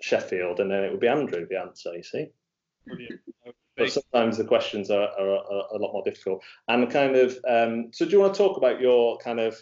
Sheffield, 0.00 0.60
and 0.60 0.70
then 0.70 0.84
it 0.84 0.90
would 0.90 1.00
be 1.00 1.08
Andrew 1.08 1.46
the 1.48 1.58
answer. 1.58 1.94
You 1.94 2.02
see. 2.02 2.26
Brilliant. 2.86 3.20
But 3.76 3.92
sometimes 3.92 4.36
the 4.36 4.44
questions 4.44 4.90
are, 4.90 5.08
are, 5.08 5.36
are 5.36 5.64
a 5.72 5.78
lot 5.78 5.92
more 5.92 6.02
difficult. 6.04 6.42
And 6.68 6.90
kind 6.90 7.16
of, 7.16 7.38
um, 7.48 7.90
so 7.92 8.04
do 8.04 8.10
you 8.10 8.20
want 8.20 8.34
to 8.34 8.38
talk 8.38 8.58
about 8.58 8.80
your 8.80 9.16
kind 9.18 9.40
of 9.40 9.56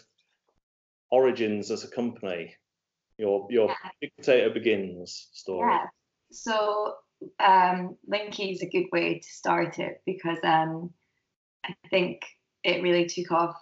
origins 1.09 1.71
as 1.71 1.85
a 1.85 1.87
company, 1.87 2.53
your 3.17 3.47
your 3.49 3.67
Yeah. 3.67 3.89
Big 4.01 4.11
Potato 4.17 4.53
Begins 4.53 5.29
story? 5.31 5.71
Yeah. 5.71 5.85
So 6.31 6.95
um, 7.39 7.97
Linky 8.11 8.53
is 8.53 8.61
a 8.61 8.69
good 8.69 8.87
way 8.91 9.19
to 9.19 9.27
start 9.27 9.79
it 9.79 10.01
because 10.05 10.37
um, 10.43 10.91
I 11.65 11.73
think 11.89 12.21
it 12.63 12.83
really 12.83 13.07
took 13.07 13.31
off 13.31 13.55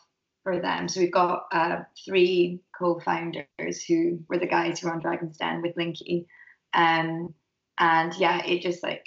for 0.43 0.59
them. 0.59 0.88
So 0.88 1.01
we've 1.01 1.12
got 1.12 1.45
uh, 1.51 1.79
three 2.05 2.62
co-founders 2.77 3.83
who 3.88 4.19
were 4.29 4.39
the 4.39 4.47
guys 4.47 4.79
who 4.79 4.88
were 4.88 4.93
on 4.93 5.01
Dragon's 5.01 5.38
Den 5.38 5.62
with 5.62 5.75
Linky, 5.75 6.25
um, 6.74 7.33
and 7.77 8.13
yeah, 8.17 8.45
it 8.45 8.62
just 8.62 8.83
like 8.83 9.05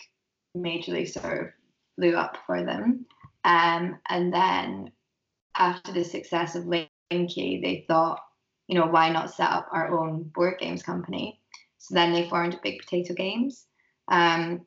majorly 0.56 1.08
sort 1.08 1.40
of 1.40 1.46
blew 1.96 2.16
up 2.16 2.38
for 2.46 2.64
them. 2.64 3.06
Um, 3.44 3.98
and 4.08 4.32
then 4.32 4.92
after 5.56 5.92
the 5.92 6.04
success 6.04 6.54
of 6.54 6.64
Linky, 6.64 7.62
they 7.62 7.84
thought, 7.88 8.20
you 8.68 8.78
know, 8.78 8.86
why 8.86 9.10
not 9.10 9.32
set 9.32 9.50
up 9.50 9.68
our 9.72 9.98
own 9.98 10.24
board 10.34 10.58
games 10.58 10.82
company? 10.82 11.39
So 11.80 11.94
then 11.94 12.12
they 12.12 12.28
formed 12.28 12.60
Big 12.62 12.78
Potato 12.80 13.14
Games. 13.14 13.66
Um, 14.08 14.66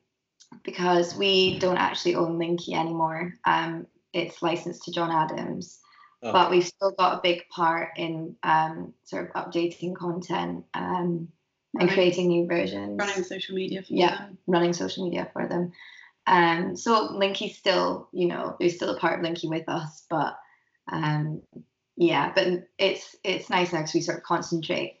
because 0.62 1.16
we 1.16 1.58
don't 1.58 1.78
actually 1.78 2.14
own 2.14 2.38
Linky 2.38 2.74
anymore. 2.74 3.34
Um, 3.44 3.86
it's 4.12 4.40
licensed 4.42 4.84
to 4.84 4.92
John 4.92 5.10
Adams, 5.10 5.80
Oh, 6.22 6.32
but 6.32 6.50
we've 6.50 6.66
still 6.66 6.92
got 6.92 7.18
a 7.18 7.22
big 7.22 7.42
part 7.48 7.90
in 7.96 8.36
um, 8.44 8.94
sort 9.04 9.28
of 9.28 9.34
updating 9.34 9.94
content 9.96 10.64
um, 10.72 10.84
and 10.84 11.28
Running- 11.74 11.94
creating 11.94 12.28
new 12.28 12.46
versions, 12.46 12.98
running 12.98 13.24
social 13.24 13.54
media 13.56 13.82
for 13.82 13.92
Yeah. 13.94 14.16
them. 14.16 14.38
running 14.46 14.72
social 14.72 15.04
media 15.04 15.28
for 15.32 15.48
them. 15.48 15.72
Um, 16.26 16.76
so 16.76 17.08
Linky's 17.08 17.58
still, 17.58 18.08
you 18.12 18.28
know, 18.28 18.56
there's 18.60 18.76
still 18.76 18.94
a 18.94 18.98
part 19.00 19.18
of 19.18 19.26
Linky 19.26 19.50
with 19.50 19.68
us, 19.68 20.06
but 20.08 20.38
um, 20.90 21.42
yeah, 21.96 22.32
but 22.34 22.46
it's 22.78 23.16
it's 23.24 23.50
nice 23.50 23.72
now 23.72 23.80
because 23.80 23.94
we 23.94 24.00
sort 24.00 24.18
of 24.18 24.24
concentrate 24.24 25.00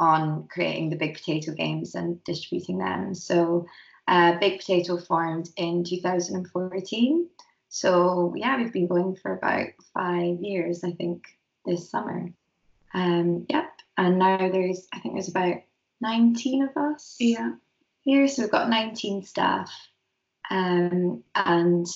on 0.00 0.48
creating 0.48 0.90
the 0.90 0.96
big 0.96 1.14
potato 1.14 1.52
games 1.52 1.94
and 1.94 2.24
distributing 2.24 2.78
them. 2.78 3.14
So 3.14 3.66
uh, 4.08 4.38
Big 4.38 4.58
Potato 4.58 4.96
formed 4.96 5.50
in 5.56 5.84
2014. 5.84 7.28
So 7.68 8.34
yeah, 8.36 8.56
we've 8.56 8.72
been 8.72 8.88
going 8.88 9.14
for 9.14 9.34
about 9.34 9.68
five 9.94 10.40
years, 10.40 10.82
I 10.82 10.92
think, 10.92 11.24
this 11.64 11.90
summer. 11.90 12.30
Um, 12.92 13.46
yep, 13.48 13.70
and 13.96 14.18
now 14.18 14.38
there's 14.50 14.88
I 14.92 14.98
think 14.98 15.14
there's 15.14 15.28
about 15.28 15.58
19 16.00 16.62
of 16.64 16.76
us 16.76 17.16
Yeah. 17.20 17.52
here. 18.00 18.26
So 18.26 18.42
we've 18.42 18.50
got 18.50 18.70
19 18.70 19.22
staff, 19.22 19.70
um, 20.50 21.22
and 21.34 21.86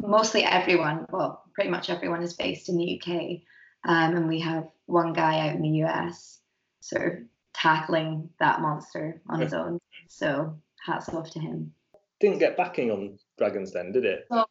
mostly 0.00 0.42
everyone, 0.42 1.06
well, 1.12 1.44
pretty 1.54 1.70
much 1.70 1.90
everyone 1.90 2.22
is 2.22 2.34
based 2.34 2.68
in 2.68 2.76
the 2.76 3.00
UK, 3.00 3.42
um, 3.84 4.16
and 4.16 4.26
we 4.26 4.40
have 4.40 4.68
one 4.86 5.12
guy 5.12 5.46
out 5.48 5.54
in 5.54 5.62
the 5.62 5.84
US, 5.84 6.40
sort 6.80 7.06
of 7.06 7.18
tackling 7.62 8.28
that 8.40 8.60
monster 8.60 9.20
on 9.28 9.40
his 9.40 9.54
own. 9.54 9.78
So 10.08 10.58
hats 10.84 11.08
off 11.08 11.30
to 11.30 11.38
him. 11.38 11.72
Didn't 12.20 12.38
get 12.38 12.56
backing 12.56 12.90
on 12.90 13.18
Dragons 13.38 13.72
then, 13.72 13.92
did 13.92 14.04
it? 14.04 14.26
So 14.30 14.44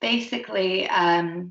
Basically, 0.00 0.86
um, 0.88 1.50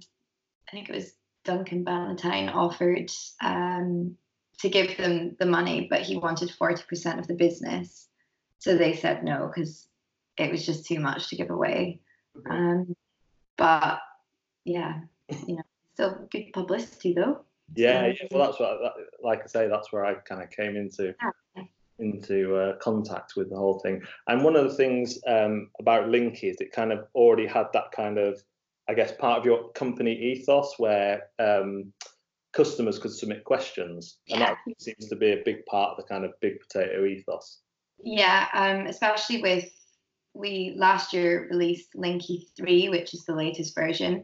I 0.67 0.71
think 0.71 0.89
it 0.89 0.95
was 0.95 1.13
Duncan 1.43 1.83
Bannatyne 1.83 2.53
offered 2.53 3.09
um, 3.41 4.15
to 4.59 4.69
give 4.69 4.95
them 4.97 5.35
the 5.39 5.45
money, 5.45 5.87
but 5.89 6.01
he 6.01 6.17
wanted 6.17 6.51
40% 6.51 7.19
of 7.19 7.27
the 7.27 7.33
business. 7.33 8.07
So 8.59 8.77
they 8.77 8.95
said 8.95 9.23
no 9.23 9.47
because 9.47 9.87
it 10.37 10.51
was 10.51 10.65
just 10.65 10.85
too 10.85 10.99
much 10.99 11.29
to 11.29 11.35
give 11.35 11.49
away. 11.49 12.01
Um, 12.49 12.95
but 13.57 13.99
yeah, 14.63 15.01
you 15.47 15.55
know, 15.55 15.63
still 15.93 16.27
good 16.31 16.53
publicity 16.53 17.13
though. 17.13 17.43
Yeah, 17.75 18.07
yeah. 18.07 18.27
Well, 18.31 18.45
that's 18.45 18.59
what, 18.59 18.79
that, 18.81 18.93
like 19.23 19.41
I 19.43 19.47
say, 19.47 19.67
that's 19.67 19.91
where 19.91 20.05
I 20.05 20.15
kind 20.15 20.43
of 20.43 20.49
came 20.49 20.75
into 20.75 21.15
Yeah. 21.21 21.63
into 21.99 22.55
uh, 22.55 22.77
contact 22.77 23.33
with 23.35 23.49
the 23.49 23.55
whole 23.55 23.79
thing. 23.79 24.01
And 24.27 24.43
one 24.43 24.55
of 24.55 24.63
the 24.63 24.75
things 24.75 25.19
um, 25.27 25.69
about 25.79 26.07
Linky 26.07 26.45
is 26.49 26.57
it 26.59 26.71
kind 26.71 26.91
of 26.91 27.07
already 27.15 27.47
had 27.47 27.67
that 27.73 27.91
kind 27.91 28.17
of, 28.17 28.41
I 28.89 28.93
guess, 28.93 29.11
part 29.13 29.39
of 29.39 29.45
your 29.45 29.71
company 29.71 30.13
ethos 30.13 30.75
where 30.77 31.29
um, 31.39 31.93
customers 32.51 32.99
could 32.99 33.11
submit 33.11 33.43
questions, 33.43 34.17
and 34.29 34.41
that 34.41 34.57
seems 34.79 35.07
to 35.09 35.15
be 35.15 35.31
a 35.31 35.41
big 35.43 35.65
part 35.65 35.91
of 35.91 35.97
the 35.97 36.03
kind 36.03 36.25
of 36.25 36.31
big 36.41 36.59
potato 36.59 37.05
ethos. 37.05 37.59
Yeah, 38.03 38.47
um, 38.53 38.87
especially 38.87 39.41
with 39.41 39.69
we 40.33 40.73
last 40.77 41.13
year 41.13 41.47
released 41.49 41.93
Linky 41.95 42.45
3, 42.57 42.89
which 42.89 43.13
is 43.13 43.23
the 43.25 43.35
latest 43.35 43.75
version, 43.75 44.23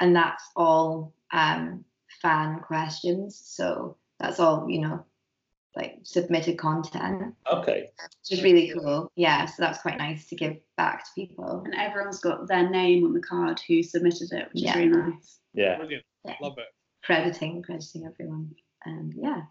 and 0.00 0.14
that's 0.14 0.44
all 0.56 1.12
um, 1.32 1.84
fan 2.22 2.60
questions. 2.60 3.40
So 3.44 3.96
that's 4.18 4.40
all, 4.40 4.68
you 4.68 4.80
know, 4.80 5.04
like 5.76 6.00
submitted 6.02 6.58
content, 6.58 7.34
Okay. 7.52 7.90
which 8.02 8.38
is 8.38 8.42
really 8.42 8.72
cool. 8.74 9.12
Yeah, 9.14 9.44
so 9.46 9.62
that's 9.62 9.80
quite 9.80 9.98
nice 9.98 10.28
to 10.28 10.34
give 10.36 10.56
back 10.76 11.04
to 11.04 11.10
people. 11.14 11.62
And 11.64 11.74
everyone's 11.74 12.20
got 12.20 12.48
their 12.48 12.68
name 12.68 13.04
on 13.04 13.12
the 13.12 13.20
card 13.20 13.60
who 13.68 13.82
submitted 13.82 14.32
it, 14.32 14.48
which 14.52 14.62
Yeah. 14.64 14.70
is 14.70 14.76
really 14.76 15.10
nice. 15.10 15.38
Yeah. 15.54 15.76
Brilliant. 15.76 16.04
Yeah. 16.24 16.34
Love 16.40 16.58
it. 16.58 16.66
crediting 17.04 17.62
crediting 17.62 18.04
everyone 18.04 18.50
um 18.84 19.10
yeah 19.16 19.42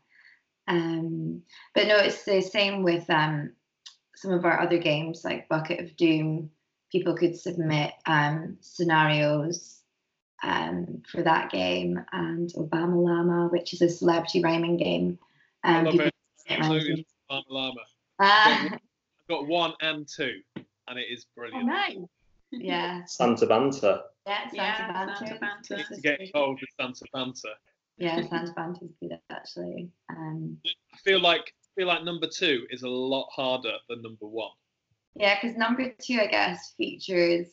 um 0.68 1.42
but 1.74 1.88
no 1.88 1.98
it's 1.98 2.24
the 2.26 2.42
same 2.42 2.84
with 2.84 3.10
um 3.10 3.52
some 4.16 4.32
of 4.32 4.46
our 4.46 4.60
other 4.62 4.78
games 4.78 5.24
like 5.24 5.48
bucket 5.50 5.80
of 5.80 5.96
doom 5.96 6.52
people 6.92 7.16
could 7.16 7.36
submit 7.40 7.94
um 8.06 8.58
scenarios 8.62 9.77
um 10.44 11.02
for 11.12 11.24
that 11.24 11.52
game 11.52 12.00
and 12.12 12.50
obama 12.58 12.96
llama 12.96 13.48
which 13.52 13.74
is 13.74 13.82
a 13.82 13.90
celebrity 13.90 14.42
rhyming 14.44 14.78
game 14.78 15.18
I 15.64 15.80
um 15.80 15.86
love 15.86 15.96
it. 15.96 16.14
submit 16.38 16.60
rhymes 16.60 16.62
Absolutely. 16.76 16.92
in- 17.00 17.06
Llama 17.30 17.44
Llama. 17.50 17.82
Ah, 18.20 18.70
I've 18.72 18.80
got 19.30 19.48
one 19.48 19.74
and 19.82 20.08
two, 20.08 20.40
and 20.56 20.98
it 20.98 21.08
is 21.12 21.26
oh, 21.28 21.32
brilliant. 21.36 21.66
nice 21.66 21.98
yeah 22.52 23.04
Santa 23.08 23.46
Banter. 23.46 24.02
yeah 24.26 24.44
Santa 24.50 24.56
Yeah, 24.56 24.94
Banter. 24.94 25.16
Santa 25.26 25.40
Banter. 25.40 25.76
Need 25.76 25.86
This 25.90 25.98
to 25.98 26.02
get 26.02 26.18
great. 26.20 26.30
involved 26.34 26.62
with 26.62 26.70
Santa 26.80 27.06
Banter. 27.14 27.56
yeah 27.98 28.22
Santa 28.28 28.54
Banter 28.54 28.86
is 28.86 28.92
good 29.02 29.20
actually 29.30 29.90
um 30.10 30.58
I 30.66 30.98
feel 31.04 31.20
like 31.20 31.42
I 31.42 31.68
feel 31.82 31.88
like 31.88 32.04
number 32.06 32.28
two 32.28 32.66
is 32.70 32.84
a 32.84 32.90
lot 32.90 33.28
harder 33.36 33.74
than 33.90 34.02
number 34.02 34.26
one. 34.26 34.52
Yeah, 35.16 35.38
because 35.42 35.58
number 35.58 35.94
two, 36.02 36.20
I 36.22 36.28
guess, 36.28 36.74
features 36.78 37.48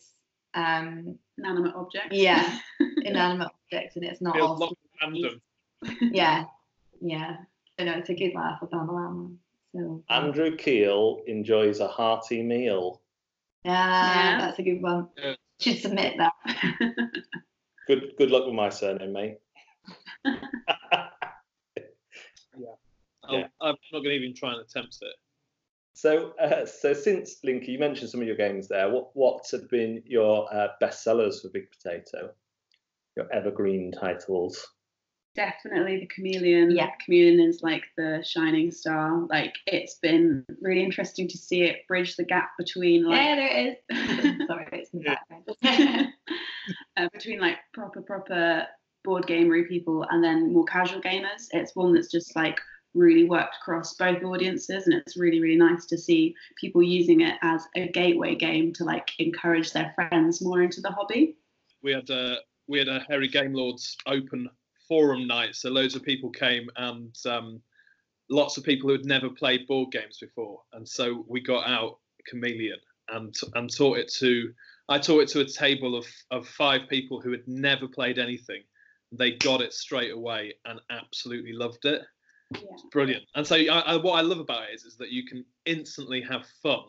um 0.53 1.17
Inanimate 1.37 1.75
object. 1.75 2.13
Yeah. 2.13 2.59
inanimate 3.03 3.49
objects, 3.65 3.95
and 3.95 4.05
it's 4.05 4.21
not 4.21 4.35
Feels 4.35 4.61
all. 4.61 4.77
random. 5.01 5.41
Yeah, 6.01 6.45
yeah. 7.01 7.37
I 7.77 7.83
know 7.83 7.93
it's 7.97 8.09
a 8.09 8.13
good 8.15 8.33
laugh 8.33 8.59
with 8.61 8.71
Llama. 8.71 9.29
So 9.75 10.03
Andrew 10.09 10.55
Keel 10.55 11.21
enjoys 11.27 11.79
a 11.81 11.87
hearty 11.87 12.41
meal. 12.41 13.01
yeah, 13.65 13.71
Yeah. 14.31 14.39
that's 14.41 14.59
a 14.59 14.63
good 14.63 14.81
one. 14.81 15.09
Yeah. 15.17 15.35
Should 15.59 15.79
submit 15.79 16.15
that. 16.17 16.33
Good 17.87 18.13
good 18.17 18.31
luck 18.31 18.45
with 18.47 18.55
my 18.55 18.69
surname, 18.69 19.13
mate. 19.13 19.37
I'll- 20.25 20.31
Yeah. 23.29 23.47
I'm 23.61 23.75
not 23.91 23.99
going 23.99 24.03
to 24.05 24.11
even 24.11 24.35
try 24.35 24.53
and 24.53 24.61
attempt 24.61 24.97
it. 25.01 25.15
So, 25.93 26.31
uh, 26.39 26.65
so 26.65 26.93
since 26.93 27.39
Linky, 27.45 27.69
you 27.69 27.79
mentioned 27.79 28.09
some 28.09 28.21
of 28.21 28.27
your 28.27 28.35
games 28.35 28.67
there. 28.67 28.89
What 28.89 29.15
what 29.15 29.47
have 29.51 29.69
been 29.69 30.01
your 30.05 30.51
uh, 30.53 30.69
best 30.79 31.03
sellers 31.03 31.41
for 31.41 31.49
Big 31.49 31.67
Potato? 31.71 32.31
Your 33.15 33.31
evergreen 33.31 33.91
titles. 33.91 34.67
Definitely 35.35 35.99
the 35.99 36.07
chameleon. 36.07 36.71
Yeah. 36.71 36.91
Chameleon 37.03 37.41
is 37.41 37.61
like 37.61 37.83
the 37.97 38.23
shining 38.25 38.71
star. 38.71 39.25
Like 39.29 39.53
it's 39.67 39.95
been 39.95 40.45
really 40.61 40.83
interesting 40.83 41.27
to 41.27 41.37
see 41.37 41.63
it 41.63 41.87
bridge 41.87 42.15
the 42.15 42.23
gap 42.23 42.51
between 42.57 43.03
like 43.03 43.21
Yeah, 43.21 43.35
there 43.35 43.57
it 43.57 43.79
is. 43.89 44.47
Sorry, 44.47 44.67
it's 44.71 44.89
in 44.91 44.99
the 44.99 45.17
background. 45.61 46.13
uh, 46.97 47.09
between 47.11 47.39
like 47.41 47.57
proper 47.73 48.01
proper 48.01 48.65
board 49.03 49.25
gamery 49.27 49.67
people 49.67 50.05
and 50.09 50.23
then 50.23 50.53
more 50.53 50.65
casual 50.65 51.01
gamers. 51.01 51.47
It's 51.51 51.75
one 51.75 51.93
that's 51.93 52.11
just 52.11 52.33
like 52.35 52.59
really 52.93 53.25
worked 53.25 53.57
across 53.61 53.93
both 53.95 54.23
audiences, 54.23 54.87
and 54.87 54.95
it's 54.95 55.17
really 55.17 55.41
really 55.41 55.57
nice 55.57 55.85
to 55.87 55.97
see 55.97 56.33
people 56.59 56.81
using 56.81 57.19
it 57.21 57.35
as 57.41 57.65
a 57.75 57.89
gateway 57.89 58.35
game 58.35 58.71
to 58.73 58.85
like 58.85 59.11
encourage 59.19 59.73
their 59.73 59.91
friends 59.95 60.41
more 60.41 60.61
into 60.61 60.79
the 60.79 60.91
hobby. 60.91 61.35
We 61.83 61.91
had 61.91 62.09
a 62.09 62.37
we 62.67 62.79
had 62.79 62.87
a 62.87 63.05
Hairy 63.07 63.27
Game 63.27 63.53
Lords 63.53 63.97
open 64.05 64.49
forum 64.87 65.27
night, 65.27 65.55
so 65.55 65.69
loads 65.69 65.95
of 65.95 66.03
people 66.03 66.29
came 66.29 66.69
and 66.77 67.15
um, 67.25 67.61
lots 68.29 68.57
of 68.57 68.63
people 68.63 68.89
who 68.89 68.95
had 68.95 69.05
never 69.05 69.29
played 69.29 69.67
board 69.67 69.91
games 69.91 70.17
before, 70.19 70.61
and 70.73 70.87
so 70.87 71.25
we 71.27 71.41
got 71.41 71.67
out 71.67 71.99
Chameleon 72.27 72.79
and 73.09 73.35
and 73.53 73.75
taught 73.75 73.97
it 73.97 74.11
to 74.19 74.51
I 74.89 74.99
taught 74.99 75.21
it 75.21 75.29
to 75.29 75.41
a 75.41 75.45
table 75.45 75.95
of 75.95 76.05
of 76.31 76.47
five 76.47 76.81
people 76.89 77.21
who 77.21 77.31
had 77.31 77.47
never 77.47 77.87
played 77.87 78.19
anything. 78.19 78.63
They 79.11 79.31
got 79.31 79.61
it 79.61 79.73
straight 79.73 80.11
away 80.11 80.55
and 80.65 80.79
absolutely 80.89 81.53
loved 81.53 81.85
it. 81.85 82.01
Yeah. 82.53 82.59
Brilliant. 82.91 83.23
And 83.35 83.45
so 83.45 83.55
I, 83.55 83.79
I, 83.79 83.95
what 83.95 84.17
I 84.17 84.21
love 84.21 84.39
about 84.39 84.69
it 84.69 84.75
is, 84.75 84.83
is 84.83 84.97
that 84.97 85.11
you 85.11 85.25
can 85.25 85.45
instantly 85.65 86.21
have 86.21 86.45
fun, 86.61 86.83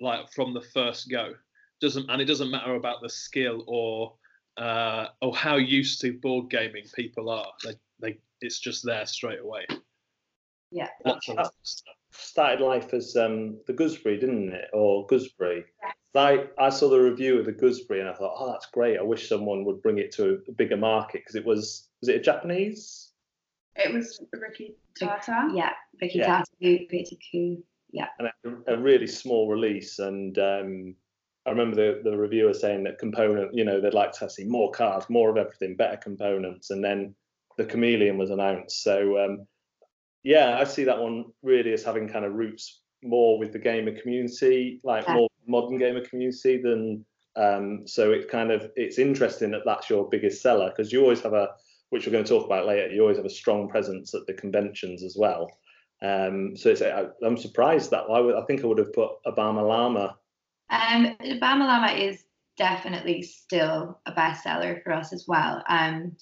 like 0.00 0.30
from 0.32 0.52
the 0.52 0.60
first 0.60 1.10
go. 1.10 1.32
Doesn't 1.80 2.10
and 2.10 2.20
it 2.20 2.26
doesn't 2.26 2.50
matter 2.50 2.74
about 2.74 3.00
the 3.02 3.08
skill 3.08 3.64
or 3.66 4.14
uh, 4.58 5.08
or 5.22 5.34
how 5.34 5.56
used 5.56 6.00
to 6.02 6.12
board 6.18 6.50
gaming 6.50 6.84
people 6.94 7.30
are. 7.30 7.46
They, 7.64 7.74
they 8.00 8.18
it's 8.40 8.58
just 8.58 8.84
there 8.84 9.06
straight 9.06 9.40
away. 9.40 9.66
Yeah. 10.70 10.88
Lots 11.04 11.28
of 11.28 11.36
That- 11.36 11.50
stuff. 11.62 11.94
started 12.10 12.62
life 12.64 12.92
as 12.94 13.16
um, 13.16 13.58
the 13.66 13.72
gooseberry, 13.72 14.18
didn't 14.18 14.52
it, 14.52 14.68
or 14.72 15.06
gooseberry? 15.06 15.64
I 16.14 16.46
I 16.58 16.70
saw 16.70 16.88
the 16.88 16.98
review 16.98 17.38
of 17.38 17.46
the 17.46 17.52
gooseberry 17.52 18.00
and 18.00 18.08
I 18.08 18.12
thought, 18.14 18.34
oh, 18.36 18.50
that's 18.52 18.66
great. 18.66 18.98
I 18.98 19.02
wish 19.02 19.28
someone 19.28 19.64
would 19.64 19.80
bring 19.82 19.98
it 19.98 20.10
to 20.12 20.40
a 20.48 20.52
bigger 20.52 20.76
market 20.76 21.20
because 21.22 21.36
it 21.36 21.44
was 21.44 21.88
was 22.00 22.08
it 22.08 22.16
a 22.16 22.20
Japanese? 22.20 23.12
It 23.76 23.92
was 23.94 24.20
Rikki 24.32 24.74
Tahta. 25.00 25.54
Yeah, 25.54 25.72
Vicky 26.00 26.18
Yeah. 26.18 26.42
Tatu, 26.60 26.86
Peter 26.88 27.16
Koo. 27.30 27.62
and 28.18 28.28
a, 28.66 28.74
a 28.74 28.76
really 28.78 29.06
small 29.06 29.48
release. 29.48 30.00
And 30.00 30.36
um, 30.38 30.94
I 31.48 31.50
remember 31.50 31.76
the, 31.76 32.02
the 32.08 32.16
reviewer 32.16 32.54
saying 32.54 32.84
that 32.84 32.98
component, 32.98 33.54
you 33.54 33.64
know, 33.64 33.80
they'd 33.80 33.94
like 33.94 34.12
to 34.12 34.30
see 34.30 34.44
more 34.44 34.70
cars, 34.70 35.04
more 35.08 35.30
of 35.30 35.36
everything, 35.36 35.76
better 35.76 35.96
components. 35.96 36.70
And 36.70 36.84
then 36.84 37.14
the 37.56 37.64
Chameleon 37.64 38.18
was 38.18 38.30
announced. 38.30 38.82
So 38.82 39.18
um, 39.24 39.46
yeah, 40.22 40.58
I 40.60 40.64
see 40.64 40.84
that 40.84 41.00
one 41.00 41.24
really 41.42 41.72
as 41.72 41.82
having 41.82 42.08
kind 42.08 42.24
of 42.24 42.34
roots 42.34 42.82
more 43.02 43.38
with 43.38 43.52
the 43.52 43.58
gamer 43.58 43.98
community, 44.00 44.80
like 44.84 45.06
Yeah. 45.06 45.14
more 45.14 45.28
modern 45.46 45.78
gamer 45.78 46.04
community 46.04 46.60
than. 46.62 47.04
Um, 47.36 47.86
so 47.86 48.10
it's 48.10 48.28
kind 48.28 48.50
of 48.50 48.68
it's 48.74 48.98
interesting 48.98 49.52
that 49.52 49.62
that's 49.64 49.88
your 49.88 50.08
biggest 50.08 50.42
seller 50.42 50.70
because 50.70 50.92
you 50.92 51.02
always 51.02 51.20
have 51.20 51.34
a, 51.34 51.50
which 51.90 52.04
we're 52.04 52.12
going 52.12 52.24
to 52.24 52.28
talk 52.28 52.44
about 52.44 52.66
later. 52.66 52.92
You 52.92 53.02
always 53.02 53.16
have 53.16 53.26
a 53.26 53.30
strong 53.30 53.68
presence 53.68 54.12
at 54.12 54.26
the 54.26 54.34
conventions 54.34 55.04
as 55.04 55.16
well. 55.16 55.48
Um, 56.02 56.56
so 56.56 56.70
it's, 56.70 56.82
I, 56.82 57.06
I'm 57.24 57.36
surprised 57.36 57.92
that 57.92 58.04
I, 58.10 58.18
would, 58.18 58.34
I 58.34 58.42
think 58.46 58.64
I 58.64 58.66
would 58.66 58.78
have 58.78 58.92
put 58.92 59.22
Obama 59.24 59.66
Llama. 59.66 60.16
Um, 60.70 61.16
Bama 61.20 61.66
Lama 61.66 61.92
is 61.92 62.24
definitely 62.56 63.22
still 63.22 64.00
a 64.06 64.12
bestseller 64.12 64.82
for 64.82 64.92
us 64.92 65.12
as 65.12 65.26
well. 65.26 65.62
Um, 65.68 66.16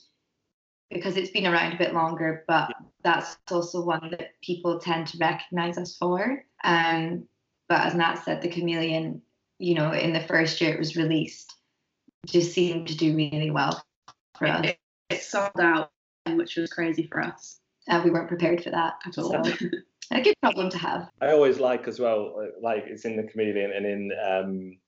because 0.91 1.17
it's 1.17 1.31
been 1.31 1.47
around 1.47 1.73
a 1.73 1.79
bit 1.79 1.95
longer, 1.95 2.45
but 2.47 2.71
that's 3.03 3.37
also 3.51 3.85
one 3.85 4.11
that 4.11 4.41
people 4.43 4.79
tend 4.79 5.09
to 5.09 5.19
recognize 5.19 5.79
us 5.79 5.97
for. 5.97 6.45
Um, 6.63 7.27
but 7.69 7.81
as 7.81 7.95
Nat 7.95 8.17
said, 8.17 8.41
the 8.41 8.49
Chameleon, 8.49 9.21
you 9.59 9.75
know, 9.75 9.93
in 9.93 10.13
the 10.13 10.21
first 10.21 10.61
year 10.61 10.73
it 10.75 10.79
was 10.79 10.97
released, 10.97 11.53
just 12.27 12.53
seemed 12.53 12.89
to 12.89 12.97
do 12.97 13.17
really 13.17 13.51
well 13.51 13.85
for 14.39 14.47
us. 14.47 14.67
It, 14.67 14.79
it 15.11 15.23
sold 15.23 15.51
out, 15.59 15.91
which 16.29 16.57
was 16.57 16.71
crazy 16.71 17.09
for 17.11 17.21
us 17.23 17.59
Uh, 17.89 18.03
we 18.05 18.11
weren't 18.11 18.29
prepared 18.29 18.63
for 18.63 18.71
that 18.71 18.95
at 19.07 19.19
all. 19.19 19.45
So, 19.45 19.53
a 20.11 20.21
good 20.21 20.35
problem 20.43 20.71
to 20.71 20.79
have. 20.79 21.09
I 21.21 21.33
always 21.33 21.59
like 21.59 21.89
as 21.89 21.99
well, 21.99 22.47
like 22.61 22.85
it's 22.87 23.05
in 23.05 23.17
the 23.17 23.25
Chameleon 23.25 23.73
and 23.73 23.87
in 23.87 24.11
um, 24.27 24.79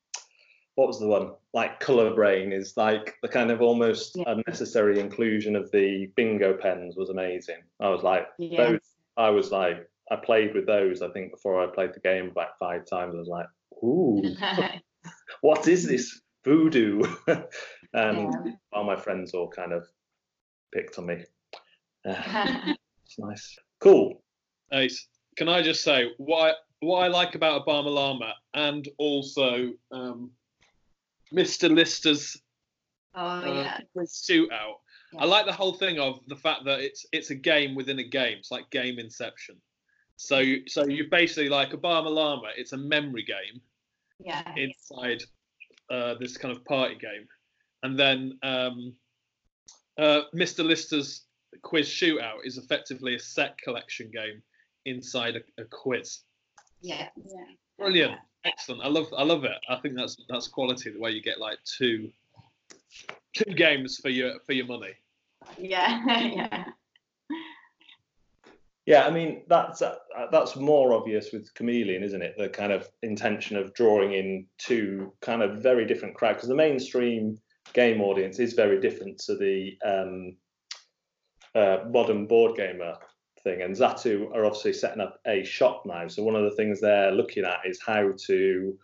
what 0.75 0.87
was 0.89 1.01
the 1.01 1.07
one 1.09 1.33
like 1.53 1.81
Color 1.81 2.15
Brain 2.15 2.53
is 2.53 2.77
like 2.77 3.17
the 3.23 3.29
kind 3.29 3.51
of 3.51 3.61
almost 3.61 4.17
Yeah. 4.17 4.25
unnecessary 4.33 5.01
inclusion 5.01 5.57
of 5.57 5.71
the 5.73 6.07
bingo 6.17 6.57
pens 6.57 6.97
was 6.97 7.11
amazing. 7.11 7.63
I 7.81 7.89
was 7.89 8.03
like, 8.03 8.29
Yeah. 8.39 8.73
those, 8.73 8.81
I 9.17 9.31
was 9.31 9.51
like, 9.51 9.89
I 10.11 10.17
played 10.17 10.55
with 10.55 10.67
those. 10.67 11.03
I 11.03 11.09
think 11.11 11.33
before 11.33 11.63
I 11.63 11.67
played 11.67 11.95
the 11.95 12.01
game 12.01 12.29
about 12.31 12.59
five 12.61 12.87
times, 12.87 13.15
I 13.15 13.19
was 13.19 13.29
like, 13.29 13.47
ooh, 13.83 14.23
what 15.41 15.67
is 15.67 15.87
this 15.87 16.21
voodoo? 16.45 17.03
and 17.93 18.33
Yeah. 18.45 18.53
all 18.73 18.85
my 18.85 18.97
friends 18.97 19.35
all 19.35 19.49
kind 19.49 19.73
of 19.73 19.87
picked 20.73 20.99
on 20.99 21.07
me. 21.07 21.25
Uh, 22.05 22.23
it's 23.05 23.19
nice, 23.19 23.57
cool. 23.81 24.18
Ace, 24.73 25.07
can 25.37 25.49
I 25.49 25.63
just 25.63 25.83
say 25.83 26.11
what 26.19 26.51
I, 26.51 26.55
what 26.81 27.05
I 27.05 27.09
like 27.09 27.35
about 27.35 27.67
Obama 27.67 27.93
Llama 27.93 28.35
and 28.55 28.89
also 28.99 29.73
um, 29.91 30.31
Mr. 31.33 31.73
Lister's 31.73 32.41
oh 33.15 33.21
uh, 33.21 33.45
yeah. 33.45 33.81
shootout. 33.99 34.77
Yeah. 35.13 35.21
I 35.21 35.25
like 35.25 35.47
the 35.47 35.53
whole 35.53 35.73
thing 35.73 35.99
of 35.99 36.21
the 36.27 36.37
fact 36.37 36.65
that 36.67 36.81
it's 36.81 37.07
it's 37.13 37.31
a 37.31 37.35
game 37.35 37.75
within 37.75 37.99
a 37.99 38.05
game. 38.05 38.39
It's 38.39 38.51
like 38.51 38.69
game 38.71 38.99
Inception. 38.99 39.57
So 40.17 40.39
you, 40.39 40.63
so 40.67 40.85
you 40.87 41.09
basically 41.11 41.49
like 41.49 41.71
Obama 41.71 42.11
Llama. 42.11 42.49
It's 42.57 42.73
a 42.73 42.77
memory 42.77 43.23
game 43.23 43.61
Yeah. 44.19 44.43
inside 44.57 45.23
uh, 45.91 46.15
this 46.21 46.37
kind 46.37 46.55
of 46.55 46.65
party 46.65 46.97
game, 46.97 47.27
and 47.83 47.99
then 47.99 48.39
um, 48.43 48.93
uh, 49.99 50.23
Mr. 50.35 50.65
Lister's 50.65 51.25
quiz 51.63 51.89
shootout 51.89 52.45
is 52.45 52.59
effectively 52.59 53.15
a 53.15 53.19
set 53.19 53.57
collection 53.59 54.11
game 54.11 54.43
inside 54.85 55.37
a, 55.37 55.63
a 55.63 55.65
quiz. 55.65 56.21
Yeah. 56.81 57.09
Yeah. 57.17 57.45
Brilliant, 57.79 58.19
excellent. 58.45 58.83
I 58.83 58.89
love 58.89 59.07
I 59.17 59.23
love 59.23 59.45
it. 59.45 59.57
I 59.69 59.77
think 59.77 59.95
that's 59.97 60.17
that's 60.29 60.49
quality 60.49 60.91
the 60.91 60.99
way 60.99 61.13
you 61.13 61.23
get 61.23 61.39
like 61.39 61.59
two 61.65 62.11
two 63.37 63.55
games 63.55 63.99
for 63.99 64.09
your 64.09 64.41
for 64.45 64.53
your 64.53 64.67
money. 64.67 64.95
Yeah. 65.57 66.03
yeah. 66.07 66.65
Yeah, 68.85 69.07
I 69.07 69.11
mean 69.11 69.43
that's 69.49 69.83
uh, 69.83 69.97
that's 70.33 70.57
more 70.57 70.95
obvious 70.95 71.31
with 71.33 71.53
Chameleon, 71.55 72.03
isn't 72.03 72.23
it? 72.23 72.35
The 72.39 72.49
kind 72.49 72.73
of 72.73 72.89
intention 73.03 73.57
of 73.57 73.75
drawing 73.75 74.15
in 74.15 74.47
two 74.57 75.13
kind 75.21 75.43
of 75.43 75.63
very 75.63 75.87
different 75.87 76.15
crowds 76.15 76.39
because 76.39 76.49
the 76.49 76.55
mainstream 76.55 77.39
game 77.75 78.01
audience 78.01 78.39
is 78.39 78.55
very 78.55 78.81
different 78.81 79.19
to 79.19 79.37
the 79.37 79.77
um, 79.85 80.37
uh, 81.55 81.85
modern 81.91 82.27
board 82.27 82.57
gamer 82.57 82.95
thing. 83.49 83.63
And 83.63 83.75
Zatu 83.75 84.35
are 84.35 84.45
obviously 84.45 84.73
setting 84.73 85.01
up 85.01 85.19
a 85.27 85.45
shop 85.45 85.85
now, 85.87 86.09
so 86.09 86.23
one 86.23 86.37
of 86.37 86.45
the 86.45 86.57
things 86.57 86.81
they're 86.81 87.13
looking 87.13 87.45
at 87.45 87.61
is 87.65 87.81
how 87.85 88.13
to 88.27 88.79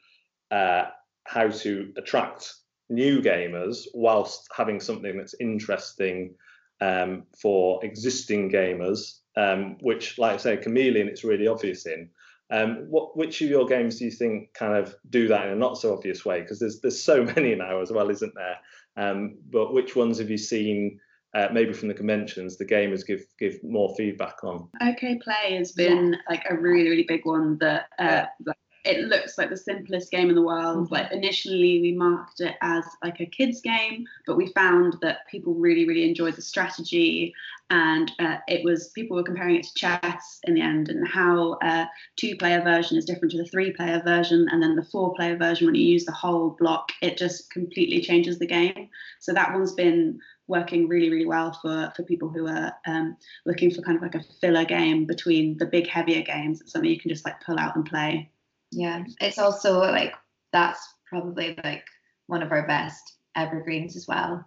uh, 0.51 0.85
how 1.25 1.49
to 1.49 1.93
attract 1.97 2.55
new 2.91 3.21
gamers 3.21 3.87
whilst 3.95 4.49
having 4.55 4.79
something 4.81 5.17
that's 5.17 5.35
interesting 5.41 6.35
um, 6.81 7.25
for 7.41 7.85
existing 7.85 8.51
gamers 8.51 9.21
um, 9.37 9.77
which, 9.81 10.19
like 10.19 10.35
I 10.35 10.37
say, 10.37 10.57
Chameleon, 10.57 11.09
it's 11.09 11.25
really 11.25 11.47
obvious 11.47 11.87
in. 11.87 12.11
Um, 12.51 12.87
what, 12.89 13.17
which 13.17 13.41
of 13.41 13.49
your 13.49 13.67
games 13.67 13.99
do 13.99 14.05
you 14.05 14.11
think 14.11 14.53
kind 14.55 14.75
of 14.75 14.95
do 15.11 15.29
that 15.29 15.47
in 15.47 15.53
a 15.53 15.57
not 15.57 15.79
so 15.79 15.95
obvious 15.95 16.25
way? 16.25 16.41
Because 16.41 16.59
there's 16.59 16.81
there's 16.81 17.03
so 17.03 17.25
many 17.37 17.55
now 17.55 17.81
as 17.81 17.91
well, 17.91 18.11
isn't 18.11 18.35
there? 18.35 18.59
Um, 18.97 19.39
but 19.51 19.73
which 19.73 19.97
ones 19.97 20.19
have 20.19 20.31
you 20.31 20.39
seen, 20.39 21.01
uh, 21.35 21.49
maybe 21.53 21.73
from 21.73 21.89
the 21.89 21.95
conventions, 21.95 22.57
the 22.57 22.65
gamers 22.65 23.07
give 23.07 23.25
give 23.39 23.63
more 23.65 23.95
feedback 23.97 24.43
on? 24.45 24.69
OK 24.81 25.19
Play 25.23 25.57
has 25.57 25.73
been 25.73 26.17
like 26.29 26.45
a 26.49 26.57
really, 26.57 26.89
really 26.89 27.07
big 27.07 27.25
one 27.25 27.59
that 27.59 27.87
uh, 27.99 28.25
like, 28.45 28.57
it 28.85 29.07
looks 29.07 29.39
like 29.39 29.51
the 29.51 29.57
simplest 29.57 30.11
game 30.11 30.29
in 30.29 30.35
the 30.35 30.43
world. 30.43 30.89
Mhm. 30.89 30.91
Like 30.91 31.13
initially 31.13 31.81
we 31.81 31.93
marked 31.93 32.41
it 32.41 32.55
as 32.61 32.85
like 33.03 33.21
a 33.21 33.27
kids 33.27 33.61
game, 33.61 34.07
but 34.27 34.37
we 34.37 34.49
found 34.49 34.97
that 35.01 35.27
people 35.31 35.55
really, 35.55 35.87
really 35.87 36.09
enjoyed 36.09 36.37
the 36.37 36.43
strategy 36.43 37.35
and 37.71 38.13
uh, 38.19 38.37
it 38.47 38.63
was 38.63 38.89
people 38.89 39.17
were 39.17 39.23
comparing 39.23 39.57
it 39.57 39.65
to 39.65 39.75
chess 39.75 40.39
in 40.45 40.55
the 40.55 40.61
end 40.61 40.91
and 40.91 41.09
how 41.09 41.59
a 41.63 41.89
two 42.17 42.37
player 42.37 42.61
version 42.61 42.99
is 42.99 43.07
different 43.07 43.33
to 43.33 43.39
the 43.39 43.47
three 43.47 43.73
player 43.73 44.03
version 44.05 44.47
and 44.51 44.63
then 44.63 44.77
the 44.77 44.85
four 44.85 45.15
player 45.15 45.37
version 45.37 45.67
when 45.67 45.75
you 45.75 45.83
use 45.83 46.05
the 46.05 46.13
whole 46.13 46.51
block 46.59 46.93
it 47.01 47.17
just 47.17 47.51
completely 47.51 48.03
changes 48.03 48.39
the 48.39 48.47
game 48.47 48.89
so 49.19 49.33
that 49.33 49.53
one's 49.53 49.73
been 49.73 50.19
working 50.47 50.89
really 50.89 51.11
really 51.11 51.27
well 51.27 51.53
for 51.61 51.93
for 51.97 52.03
people 52.03 52.29
who 52.29 52.47
are 52.47 52.73
um, 52.87 53.17
looking 53.47 53.71
for 53.71 53.83
kind 53.83 53.97
of 53.97 54.03
like 54.03 54.15
a 54.15 54.25
filler 54.41 54.65
game 54.65 55.07
between 55.07 55.57
the 55.59 55.67
big 55.67 55.87
heavier 55.87 56.23
games 56.23 56.61
it's 56.61 56.73
something 56.73 56.91
you 56.91 57.01
can 57.01 57.11
just 57.11 57.25
like 57.25 57.41
pull 57.45 57.59
out 57.59 57.77
and 57.77 57.87
play 57.87 58.31
Yeah, 58.73 59.05
it's 59.21 59.39
also 59.39 59.79
like 59.79 60.15
that's 60.53 60.95
probably 61.09 61.59
like 61.65 61.85
one 62.27 62.43
of 62.43 62.53
our 62.53 62.67
best 62.67 63.17
evergreens 63.37 63.97
as 63.97 64.07
well. 64.07 64.45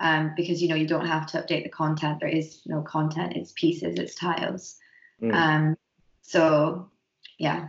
Um, 0.00 0.32
because 0.36 0.62
you 0.62 0.68
know 0.68 0.76
you 0.76 0.86
don't 0.86 1.06
have 1.06 1.26
to 1.28 1.38
update 1.38 1.64
the 1.64 1.70
content. 1.70 2.20
There 2.20 2.28
is 2.28 2.62
no 2.66 2.82
content. 2.82 3.36
It's 3.36 3.52
pieces. 3.52 3.98
It's 3.98 4.14
tiles. 4.14 4.76
Mm. 5.20 5.34
Um, 5.34 5.76
so 6.22 6.88
yeah, 7.38 7.66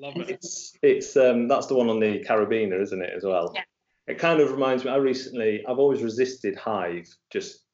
Love 0.00 0.16
it. 0.16 0.30
It's 0.30 0.78
it's 0.82 1.16
um, 1.16 1.48
that's 1.48 1.66
the 1.66 1.74
one 1.74 1.90
on 1.90 1.98
the 1.98 2.24
Carabiner, 2.24 2.80
isn't 2.80 3.02
it, 3.02 3.12
as 3.16 3.24
well? 3.24 3.50
Yeah. 3.54 3.62
It 4.08 4.18
kind 4.18 4.40
of 4.40 4.50
reminds 4.50 4.84
me. 4.84 4.90
I 4.90 4.96
recently, 4.96 5.64
I've 5.68 5.78
always 5.78 6.02
resisted 6.02 6.56
Hive 6.56 7.08
just 7.30 7.64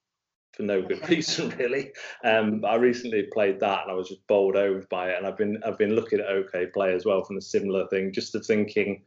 for 0.55 0.62
no 0.62 0.83
good 0.83 1.09
reason 1.09 1.51
really. 1.51 1.92
Um, 2.25 2.61
but 2.61 2.68
I 2.68 2.75
recently 2.77 3.29
played 3.33 3.61
that 3.61 3.83
and 3.83 3.90
I 3.90 3.94
was 3.94 4.09
just 4.09 4.27
bowled 4.27 4.57
over 4.57 4.85
by 4.90 5.11
it. 5.11 5.18
And 5.18 5.27
I've 5.27 5.37
been 5.37 5.61
I've 5.64 5.79
been 5.79 5.94
looking 5.94 6.20
at 6.20 6.27
OK 6.27 6.66
Play 6.75 6.94
as 6.94 7.05
well 7.05 7.25
from 7.25 7.37
a 7.37 7.42
similar 7.42 7.87
thing, 7.88 8.12
just 8.12 8.35
of 8.35 8.44
thinking 8.44 9.03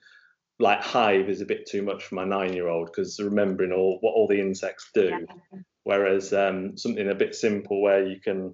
like 0.59 0.81
Hive 0.81 1.29
is 1.29 1.41
a 1.41 1.45
bit 1.45 1.67
too 1.67 1.83
much 1.83 2.05
for 2.05 2.15
my 2.15 2.25
nine 2.25 2.53
year 2.53 2.67
old 2.67 2.87
because 2.87 3.19
remembering 3.19 3.71
all 3.71 3.99
what 4.01 4.13
all 4.13 4.27
the 4.27 4.39
insects 4.39 4.89
do. 4.93 5.09
Yeah. 5.09 5.59
Whereas 5.83 6.33
um, 6.33 6.77
something 6.77 7.09
a 7.09 7.15
bit 7.15 7.35
simple 7.35 7.81
where 7.81 8.05
you 8.05 8.19
can 8.19 8.53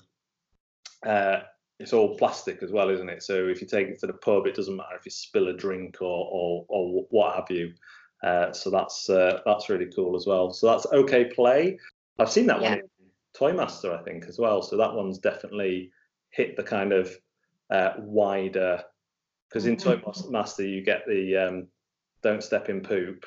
uh, 1.06 1.40
it's 1.80 1.94
all 1.94 2.18
plastic 2.18 2.62
as 2.62 2.72
well, 2.72 2.90
isn't 2.90 3.10
it? 3.10 3.24
So 3.24 3.48
if 3.48 3.62
you 3.62 3.68
take 3.68 3.88
it 3.88 4.00
to 4.00 4.08
the 4.08 4.14
pub, 4.14 4.46
it 4.46 4.56
doesn't 4.56 4.76
matter 4.76 4.96
if 4.98 5.06
you 5.06 5.12
spill 5.12 5.48
a 5.48 5.54
drink 5.54 6.02
or 6.02 6.30
or, 6.32 6.66
or 6.70 7.06
what 7.10 7.36
have 7.36 7.50
you. 7.50 7.74
Uh, 8.24 8.54
so 8.54 8.70
that's 8.70 9.10
uh, 9.10 9.42
that's 9.46 9.70
really 9.70 9.90
cool 9.94 10.16
as 10.16 10.26
well. 10.26 10.52
So 10.54 10.68
that's 10.68 10.86
OK 10.92 11.26
Play. 11.26 11.78
I've 12.20 12.32
seen 12.32 12.48
that 12.48 12.62
one 12.62 12.72
Yeah. 12.72 12.76
in 12.78 12.82
Toymaster, 13.34 13.94
I 13.94 14.02
think, 14.04 14.26
as 14.28 14.40
well. 14.40 14.62
So 14.62 14.78
that 14.78 14.94
one's 14.94 15.18
definitely 15.20 15.92
hit 16.30 16.56
the 16.56 16.64
kind 16.64 16.94
of 16.94 17.12
uh, 17.70 17.94
wider 17.98 18.84
because 19.50 19.66
in 19.66 19.76
Mhm. 19.76 20.02
Toymaster 20.32 20.66
you 20.66 20.82
get 20.84 21.04
the 21.08 21.36
um, 21.38 21.68
don't 22.22 22.44
step 22.44 22.70
in 22.70 22.82
poop. 22.82 23.26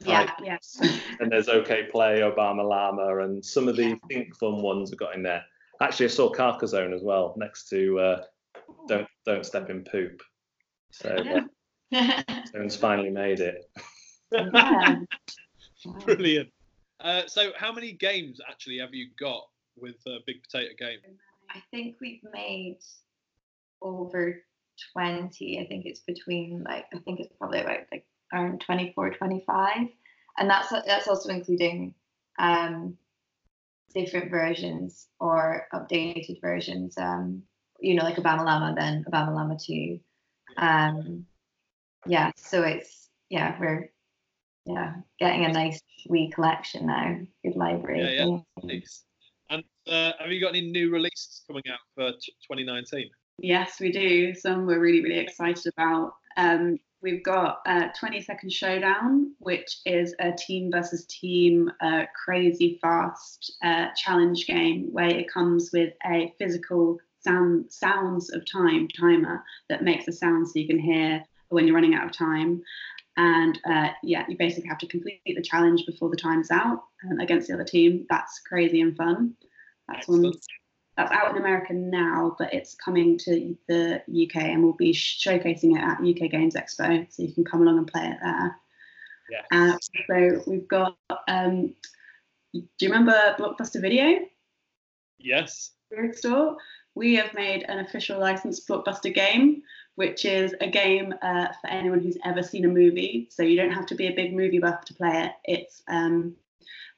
Yeah. 0.00 0.30
Yes. 0.42 0.78
and 1.20 1.32
there's 1.32 1.48
OK 1.48 1.84
Play, 1.90 2.20
Obama 2.20 2.68
Llama, 2.68 3.18
and 3.24 3.44
some 3.44 3.66
of 3.66 3.76
the 3.76 3.88
Yeah. 3.88 3.94
Think 4.08 4.36
Fun 4.36 4.62
ones 4.62 4.90
have 4.90 4.98
got 4.98 5.14
in 5.14 5.22
there. 5.22 5.44
Actually, 5.80 6.06
I 6.06 6.10
saw 6.10 6.30
Carcassonne 6.30 6.92
as 6.92 7.02
well 7.02 7.34
next 7.38 7.68
to 7.70 7.98
uh, 7.98 8.24
Don't 8.88 9.08
Don't 9.24 9.46
Step 9.46 9.70
in 9.70 9.84
Poop. 9.84 10.20
So 10.90 11.16
yeah. 11.90 12.22
someone's 12.50 12.76
finally 12.88 13.10
made 13.10 13.40
it. 13.40 13.64
Wow. 14.52 15.06
Brilliant. 16.04 16.50
Uh, 17.00 17.22
so, 17.26 17.52
how 17.56 17.72
many 17.72 17.92
games 17.92 18.40
actually 18.48 18.78
have 18.78 18.92
you 18.92 19.08
got 19.18 19.44
with 19.76 19.96
uh, 20.06 20.18
Big 20.26 20.42
Potato 20.42 20.74
Game? 20.78 20.98
I 21.50 21.62
think 21.70 21.96
we've 22.00 22.24
made 22.32 22.78
over 23.80 24.42
20. 24.92 25.60
I 25.60 25.66
think 25.66 25.86
it's 25.86 26.00
between 26.00 26.64
like 26.64 26.86
I 26.92 26.98
think 26.98 27.20
it's 27.20 27.32
probably 27.38 27.60
about 27.60 27.80
like 27.92 28.06
around 28.32 28.60
24, 28.60 29.14
25. 29.14 29.88
And 30.38 30.50
that's 30.50 30.70
that's 30.70 31.08
also 31.08 31.30
including 31.30 31.94
um 32.38 32.96
different 33.94 34.30
versions 34.30 35.06
or 35.20 35.66
updated 35.72 36.40
versions. 36.40 36.96
Um, 36.98 37.42
you 37.80 37.94
know, 37.94 38.04
like 38.04 38.16
Obama 38.16 38.44
Llama, 38.44 38.74
then 38.76 39.04
Obama 39.10 39.34
Llama 39.34 39.58
2. 39.58 40.00
Um 40.56 41.26
yeah, 42.06 42.32
so 42.36 42.62
it's 42.62 43.08
yeah, 43.30 43.56
we're 43.60 43.90
yeah, 44.68 44.94
getting 45.18 45.44
a 45.46 45.52
nice 45.52 45.80
wee 46.08 46.30
collection 46.30 46.86
now. 46.86 47.18
Good 47.44 47.56
library. 47.56 48.00
Yeah, 48.02 48.26
yeah. 48.26 48.34
of. 48.34 48.44
Nice. 48.64 49.04
And 49.50 49.64
uh, 49.86 50.12
have 50.20 50.30
you 50.30 50.40
got 50.40 50.50
any 50.50 50.70
new 50.70 50.90
releases 50.90 51.42
coming 51.46 51.62
out 51.70 51.78
for 51.94 52.12
2019? 52.12 53.08
Yes, 53.38 53.80
we 53.80 53.90
do. 53.90 54.34
Some 54.34 54.66
we're 54.66 54.80
really, 54.80 55.00
really 55.00 55.18
excited 55.18 55.72
about. 55.76 56.12
Um, 56.36 56.78
we've 57.00 57.24
got 57.24 57.60
uh, 57.66 57.88
20 57.98 58.20
Second 58.20 58.52
Showdown, 58.52 59.34
which 59.38 59.78
is 59.86 60.14
a 60.20 60.32
team 60.32 60.70
versus 60.70 61.06
team 61.06 61.70
uh, 61.80 62.02
crazy 62.24 62.78
fast 62.82 63.56
uh, 63.62 63.86
challenge 63.96 64.46
game 64.46 64.88
where 64.92 65.08
it 65.08 65.32
comes 65.32 65.70
with 65.72 65.94
a 66.04 66.34
physical 66.38 66.98
sound 67.20 67.72
sounds 67.72 68.30
of 68.32 68.44
time 68.50 68.86
timer 68.88 69.42
that 69.68 69.82
makes 69.82 70.06
a 70.08 70.12
sound 70.12 70.46
so 70.46 70.52
you 70.58 70.66
can 70.66 70.78
hear 70.78 71.24
when 71.48 71.66
you're 71.66 71.74
running 71.74 71.94
out 71.94 72.06
of 72.06 72.12
time. 72.12 72.62
And 73.18 73.58
uh, 73.68 73.88
yeah, 74.04 74.24
you 74.28 74.38
basically 74.38 74.68
have 74.68 74.78
to 74.78 74.86
complete 74.86 75.20
the 75.26 75.42
challenge 75.42 75.84
before 75.86 76.08
the 76.08 76.16
time's 76.16 76.52
out 76.52 76.84
um, 77.10 77.18
against 77.18 77.48
the 77.48 77.54
other 77.54 77.64
team. 77.64 78.06
That's 78.08 78.40
crazy 78.48 78.80
and 78.80 78.96
fun. 78.96 79.34
That's 79.88 80.06
one 80.06 80.22
that's 80.22 80.46
out 81.12 81.32
in 81.32 81.36
America 81.36 81.72
now, 81.72 82.36
but 82.38 82.54
it's 82.54 82.76
coming 82.76 83.18
to 83.18 83.56
the 83.66 84.02
UK 84.06 84.36
and 84.36 84.62
we'll 84.62 84.72
be 84.72 84.92
showcasing 84.92 85.76
it 85.76 85.82
at 85.82 85.98
UK 85.98 86.30
Games 86.30 86.54
Expo, 86.54 87.06
so 87.12 87.22
you 87.22 87.32
can 87.32 87.44
come 87.44 87.62
along 87.62 87.78
and 87.78 87.86
play 87.88 88.06
it 88.06 88.18
there. 88.22 88.56
Yes. 89.30 89.46
Uh, 89.52 89.76
so 90.08 90.42
we've 90.46 90.68
got. 90.68 90.96
Um, 91.26 91.74
do 92.52 92.62
you 92.80 92.88
remember 92.88 93.36
Blockbuster 93.38 93.80
Video 93.80 94.20
yes. 95.18 95.72
Store? 96.12 96.56
We 96.94 97.16
have 97.16 97.34
made 97.34 97.64
an 97.68 97.80
official 97.80 98.20
licensed 98.20 98.66
Blockbuster 98.68 99.14
game, 99.14 99.62
which 99.98 100.24
is 100.24 100.54
a 100.60 100.70
game 100.70 101.12
uh, 101.22 101.48
for 101.60 101.68
anyone 101.68 101.98
who's 101.98 102.16
ever 102.24 102.40
seen 102.40 102.64
a 102.64 102.68
movie. 102.68 103.26
So 103.32 103.42
you 103.42 103.56
don't 103.56 103.72
have 103.72 103.86
to 103.86 103.96
be 103.96 104.06
a 104.06 104.14
big 104.14 104.32
movie 104.32 104.60
buff 104.60 104.84
to 104.84 104.94
play 104.94 105.24
it. 105.24 105.32
It's 105.42 105.82
um, 105.88 106.36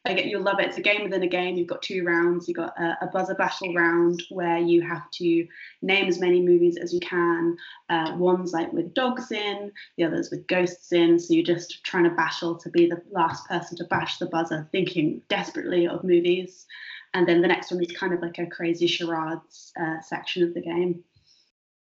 you'll 0.07 0.43
love 0.43 0.61
it. 0.61 0.67
It's 0.67 0.77
a 0.77 0.83
game 0.83 1.05
within 1.05 1.23
a 1.23 1.27
game. 1.27 1.57
You've 1.57 1.67
got 1.67 1.81
two 1.81 2.05
rounds. 2.05 2.47
You've 2.47 2.59
got 2.59 2.79
a, 2.79 2.99
a 3.01 3.07
buzzer 3.07 3.35
battle 3.35 3.73
round 3.73 4.23
where 4.29 4.59
you 4.59 4.83
have 4.83 5.11
to 5.13 5.47
name 5.81 6.09
as 6.09 6.21
many 6.21 6.43
movies 6.43 6.77
as 6.77 6.93
you 6.93 7.01
can. 7.01 7.57
Uh, 7.89 8.17
one's 8.19 8.53
like 8.53 8.71
with 8.71 8.93
dogs 8.93 9.33
in, 9.33 9.73
the 9.97 10.05
others 10.05 10.29
with 10.31 10.47
ghosts 10.47 10.93
in. 10.93 11.19
So 11.19 11.33
you're 11.33 11.43
just 11.43 11.83
trying 11.85 12.05
to 12.05 12.11
battle 12.11 12.59
to 12.59 12.69
be 12.69 12.87
the 12.87 13.01
last 13.11 13.47
person 13.49 13.79
to 13.79 13.85
bash 13.85 14.19
the 14.19 14.27
buzzer, 14.27 14.69
thinking 14.73 15.23
desperately 15.31 15.89
of 15.89 16.05
movies. 16.05 16.67
And 17.15 17.27
then 17.27 17.41
the 17.41 17.49
next 17.49 17.71
one 17.71 17.83
is 17.83 17.93
kind 17.93 18.13
of 18.13 18.21
like 18.21 18.39
a 18.39 18.47
crazy 18.47 18.87
charades 18.87 19.73
uh, 19.81 20.03
section 20.03 20.43
of 20.43 20.53
the 20.53 20.61
game. 20.61 21.03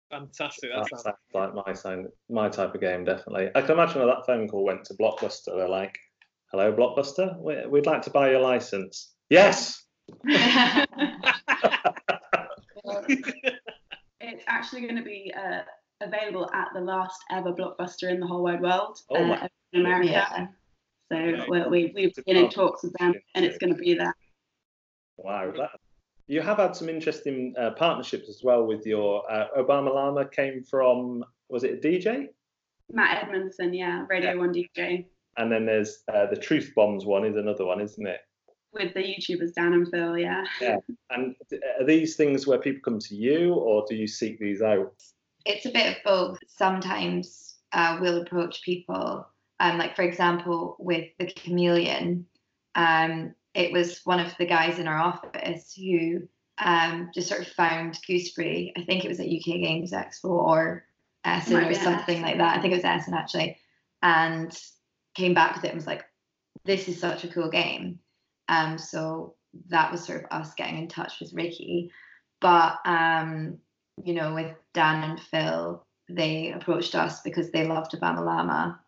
Fantastic. 0.09 0.69
That 0.71 0.79
That 0.83 0.89
sounds 0.89 1.03
sounds 1.03 1.17
like 1.55 1.65
my 1.65 1.73
sign, 1.73 2.07
my 2.29 2.47
type 2.49 2.73
of 2.73 2.81
game, 2.81 3.03
definitely. 3.03 3.49
I 3.55 3.61
can 3.61 3.71
imagine 3.71 3.99
when 3.99 4.07
that 4.07 4.25
phone 4.25 4.47
call 4.47 4.63
went 4.63 4.85
to 4.85 4.93
Blockbuster. 4.95 5.55
They're 5.57 5.67
like, 5.67 5.97
"Hello, 6.51 6.71
Blockbuster. 6.73 7.37
We- 7.39 7.65
We'd 7.67 7.85
like 7.85 8.01
to 8.03 8.09
buy 8.09 8.31
your 8.31 8.39
license." 8.41 9.13
Yes. 9.29 9.83
It's 14.19 14.43
actually 14.47 14.81
going 14.81 14.95
to 14.97 15.03
be 15.03 15.31
uh, 15.37 15.61
available 16.01 16.49
at 16.53 16.69
the 16.73 16.81
last 16.81 17.19
ever 17.31 17.53
blockbuster 17.53 18.09
in 18.09 18.19
the 18.19 18.27
whole 18.27 18.43
wide 18.43 18.61
world 18.61 18.99
Oh 19.09 19.15
uh, 19.31 19.47
in 19.73 19.81
America. 19.81 20.09
yeah. 20.09 20.47
So 21.11 21.17
Yeah. 21.17 21.45
we're, 21.47 21.69
we, 21.69 21.91
we've 21.95 22.13
been 22.25 22.35
in 22.35 22.49
talks 22.49 22.83
with 22.83 22.93
them, 22.99 23.13
and 23.35 23.45
it's 23.45 23.57
going 23.57 23.73
to 23.73 23.79
be 23.79 23.93
there. 23.93 24.13
Wow. 25.17 25.51
That, 25.55 25.69
you 26.27 26.41
have 26.41 26.57
had 26.57 26.75
some 26.75 26.89
interesting 26.89 27.53
uh, 27.57 27.71
partnerships 27.71 28.29
as 28.29 28.41
well 28.43 28.65
with 28.65 28.85
your 28.85 29.29
uh, 29.31 29.47
Obama 29.57 29.93
Llama. 29.93 30.25
Came 30.27 30.63
from 30.63 31.23
was 31.49 31.63
it 31.63 31.83
a 31.83 31.87
DJ? 31.87 32.27
Matt 32.91 33.23
Edmondson, 33.23 33.73
yeah, 33.73 34.05
Radio 34.09 34.31
Yeah. 34.31 34.37
One 34.37 34.53
DJ, 34.53 35.05
And 35.37 35.51
then 35.51 35.65
there's 35.65 36.03
uh, 36.13 36.25
the 36.27 36.35
Truth 36.37 36.71
Bombs 36.75 37.05
one 37.05 37.25
is 37.25 37.35
another 37.35 37.65
one, 37.65 37.81
isn't 37.81 38.07
it? 38.07 38.19
with 38.73 38.93
the 38.93 38.99
YouTubers 38.99 39.53
Dan 39.55 39.73
and 39.73 39.87
Phil, 39.89 40.17
yeah. 40.17 40.43
Yeah, 40.61 40.77
And 41.09 41.35
are 41.79 41.85
these 41.85 42.15
things 42.15 42.45
where 42.45 42.59
people 42.59 42.81
come 42.83 42.99
to 42.99 43.15
you, 43.15 43.53
or 43.55 43.83
do 43.89 43.95
you 43.95 44.07
seek 44.07 44.39
these 44.39 44.61
out? 44.61 44.93
it's 45.45 45.65
a 45.65 45.71
bit 45.71 45.95
of 45.95 46.03
both. 46.03 46.39
Sometimes 46.47 47.55
uh, 47.71 47.97
we'll 48.01 48.21
approach 48.21 48.61
people, 48.63 49.25
um, 49.61 49.77
like 49.77 49.95
for 49.95 50.01
example, 50.03 50.75
with 50.79 51.05
the 51.17 51.25
chameleon. 51.27 52.25
Um, 52.75 53.33
it 53.57 53.73
was 53.73 54.01
one 54.03 54.19
of 54.19 54.37
the 54.37 54.45
guys 54.45 54.77
in 54.77 54.87
our 54.87 54.99
office 54.99 55.73
who 55.75 56.27
um, 56.59 57.09
just 57.13 57.27
sort 57.27 57.41
of 57.41 57.47
found 57.47 57.99
Gooseberry. 58.07 58.71
I 58.77 58.83
think 58.83 59.03
it 59.03 59.07
was 59.09 59.19
at 59.19 59.25
UK 59.25 59.59
Games 59.59 59.91
Expo 59.91 60.29
or 60.29 60.85
Essen 61.25 61.53
Might 61.53 61.71
or 61.71 61.73
something 61.73 62.17
Essen. 62.17 62.21
like 62.21 62.37
that. 62.37 62.57
I 62.57 62.61
think 62.61 62.73
it 62.73 62.77
was 62.77 62.85
Essen 62.85 63.15
actually, 63.15 63.57
and 64.03 64.55
came 65.15 65.33
back 65.33 65.55
with 65.55 65.65
it 65.65 65.69
and 65.69 65.77
was 65.77 65.87
like, 65.87 66.05
"This 66.65 66.87
is 66.87 66.99
such 66.99 67.23
a 67.23 67.29
cool 67.29 67.49
game." 67.49 67.97
Um, 68.47 68.77
so 68.77 69.35
that 69.69 69.91
was 69.91 70.05
sort 70.05 70.23
of 70.23 70.31
us 70.31 70.53
getting 70.53 70.77
in 70.77 70.87
touch 70.87 71.19
with 71.19 71.33
Rikki, 71.33 71.91
but 72.39 72.77
um, 72.85 73.57
you 74.03 74.13
know, 74.13 74.35
with 74.35 74.53
Dan 74.75 75.03
and 75.03 75.19
Phil, 75.19 75.83
they 76.09 76.51
approached 76.51 76.93
us 76.93 77.21
because 77.21 77.49
they 77.49 77.65
loved 77.65 77.93
Obama 77.93 78.23
Llama. 78.23 78.79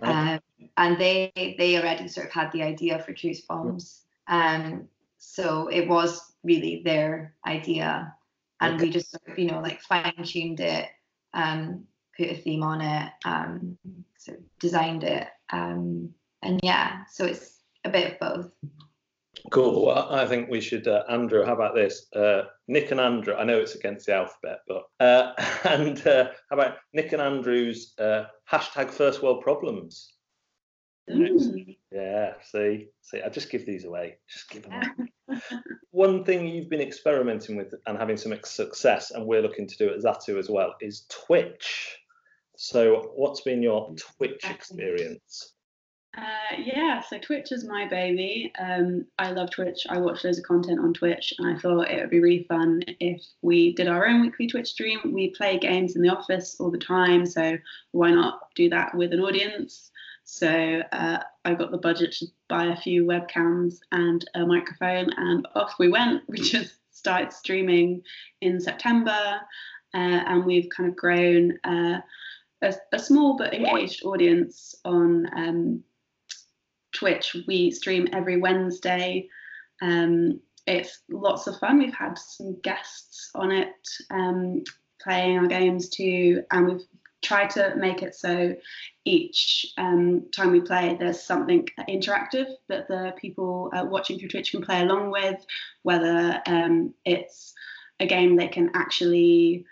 Um, 0.00 0.40
and 0.76 0.98
they 0.98 1.30
they 1.36 1.78
already 1.78 2.08
sort 2.08 2.26
of 2.26 2.32
had 2.32 2.50
the 2.52 2.62
idea 2.62 2.98
for 3.00 3.12
Truth 3.12 3.42
Bombs. 3.46 4.03
Um, 4.28 4.88
so 5.18 5.68
it 5.68 5.88
was 5.88 6.20
really 6.42 6.82
their 6.84 7.34
idea. 7.46 8.14
And 8.60 8.80
we 8.80 8.90
just 8.90 9.10
sort 9.10 9.28
of, 9.28 9.38
you 9.38 9.50
know, 9.50 9.60
like 9.60 9.80
fine 9.82 10.14
tuned 10.24 10.60
it, 10.60 10.88
um, 11.34 11.84
put 12.16 12.30
a 12.30 12.34
theme 12.34 12.62
on 12.62 12.80
it, 12.80 13.12
um, 13.24 13.76
sort 14.16 14.38
of 14.38 14.44
designed 14.58 15.04
it. 15.04 15.28
Um, 15.50 16.10
and 16.42 16.60
yeah, 16.62 17.04
so 17.10 17.24
it's 17.26 17.60
a 17.84 17.90
bit 17.90 18.12
of 18.12 18.18
both. 18.20 18.50
Cool. 19.50 19.86
Well, 19.86 20.08
I 20.10 20.26
think 20.26 20.48
we 20.48 20.60
should, 20.60 20.88
uh, 20.88 21.02
Andrew. 21.10 21.44
How 21.44 21.54
about 21.54 21.74
this? 21.74 22.06
Uh, 22.14 22.44
Nick 22.68 22.90
and 22.90 23.00
Andrew. 23.00 23.34
I 23.34 23.44
know 23.44 23.58
it's 23.58 23.74
against 23.74 24.06
the 24.06 24.14
alphabet, 24.14 24.60
but 24.66 24.84
uh, 25.00 25.32
and 25.64 26.06
uh, 26.06 26.30
how 26.48 26.56
about 26.56 26.76
Nick 26.92 27.12
and 27.12 27.20
Andrew's 27.20 27.92
uh, 27.98 28.24
hashtag 28.50 28.90
First 28.90 29.22
World 29.22 29.42
Problems? 29.42 30.13
Mm. 31.10 31.76
Yeah. 31.92 32.32
See, 32.42 32.88
see. 33.02 33.22
I 33.22 33.28
just 33.28 33.50
give 33.50 33.64
these 33.66 33.84
away. 33.84 34.16
Just 34.28 34.50
give 34.50 34.64
them. 34.64 34.72
away. 35.28 35.40
One 35.92 36.24
thing 36.24 36.48
you've 36.48 36.68
been 36.68 36.80
experimenting 36.80 37.56
with 37.56 37.72
and 37.86 37.96
having 37.96 38.16
some 38.16 38.36
success, 38.44 39.12
and 39.12 39.24
we're 39.24 39.42
looking 39.42 39.68
to 39.68 39.76
do 39.76 39.90
at 39.90 40.00
Zatu 40.00 40.40
as 40.40 40.50
well, 40.50 40.74
is 40.80 41.06
Twitch. 41.08 41.96
So, 42.56 43.12
what's 43.14 43.42
been 43.42 43.62
your 43.62 43.94
Twitch 43.94 44.42
experience? 44.50 45.54
Uh, 46.16 46.56
yeah, 46.58 47.00
so 47.00 47.18
Twitch 47.18 47.50
is 47.50 47.64
my 47.64 47.88
baby. 47.88 48.52
Um, 48.58 49.06
I 49.18 49.32
love 49.32 49.50
Twitch. 49.50 49.86
I 49.88 49.98
watch 49.98 50.22
loads 50.22 50.38
of 50.38 50.44
content 50.44 50.78
on 50.78 50.94
Twitch, 50.94 51.34
and 51.38 51.48
I 51.48 51.58
thought 51.58 51.90
it 51.90 52.00
would 52.00 52.10
be 52.10 52.20
really 52.20 52.44
fun 52.48 52.82
if 53.00 53.20
we 53.42 53.72
did 53.72 53.88
our 53.88 54.06
own 54.06 54.20
weekly 54.20 54.46
Twitch 54.46 54.68
stream. 54.68 55.00
We 55.12 55.30
play 55.30 55.58
games 55.58 55.96
in 55.96 56.02
the 56.02 56.10
office 56.10 56.56
all 56.60 56.70
the 56.70 56.78
time, 56.78 57.26
so 57.26 57.58
why 57.90 58.10
not 58.10 58.40
do 58.54 58.68
that 58.70 58.94
with 58.94 59.12
an 59.12 59.20
audience? 59.20 59.90
So 60.34 60.82
uh, 60.90 61.18
I 61.44 61.54
got 61.54 61.70
the 61.70 61.78
budget 61.78 62.10
to 62.18 62.26
buy 62.48 62.64
a 62.64 62.76
few 62.76 63.04
webcams 63.04 63.76
and 63.92 64.24
a 64.34 64.44
microphone, 64.44 65.10
and 65.16 65.46
off 65.54 65.74
we 65.78 65.88
went. 65.88 66.22
We 66.28 66.40
just 66.40 66.74
started 66.90 67.32
streaming 67.32 68.02
in 68.40 68.60
September, 68.60 69.40
uh, 69.94 70.20
and 70.26 70.44
we've 70.44 70.68
kind 70.76 70.88
of 70.88 70.96
grown 70.96 71.56
uh, 71.62 72.00
a, 72.62 72.74
a, 72.92 72.98
small 72.98 73.36
but 73.36 73.54
engaged 73.54 74.04
audience 74.04 74.74
on. 74.84 75.26
Um, 75.36 75.84
Twitch. 76.94 77.36
We 77.46 77.70
stream 77.72 78.08
every 78.12 78.36
Wednesday. 78.36 79.28
Um, 79.82 80.40
it's 80.66 81.00
lots 81.10 81.46
of 81.46 81.58
fun. 81.58 81.78
We've 81.78 81.92
had 81.92 82.16
some 82.16 82.60
guests 82.62 83.30
on 83.34 83.50
it 83.50 83.74
um, 84.10 84.62
playing 85.02 85.38
our 85.38 85.46
games 85.46 85.88
too, 85.90 86.44
and 86.50 86.66
we've 86.66 86.86
tried 87.24 87.50
to 87.50 87.74
make 87.76 88.02
it 88.02 88.14
so 88.14 88.54
each 89.04 89.66
um, 89.76 90.26
time 90.30 90.52
we 90.52 90.60
play, 90.60 90.96
there's 90.98 91.22
something 91.22 91.68
interactive 91.88 92.46
that 92.68 92.88
the 92.88 93.12
people 93.18 93.70
uh, 93.74 93.84
watching 93.84 94.18
through 94.18 94.28
Twitch 94.28 94.50
can 94.50 94.62
play 94.62 94.82
along 94.82 95.10
with, 95.10 95.44
whether 95.82 96.40
um, 96.46 96.94
it's 97.04 97.52
a 98.00 98.06
game 98.06 98.36
they 98.36 98.48
can 98.48 98.70
actually 98.74 99.66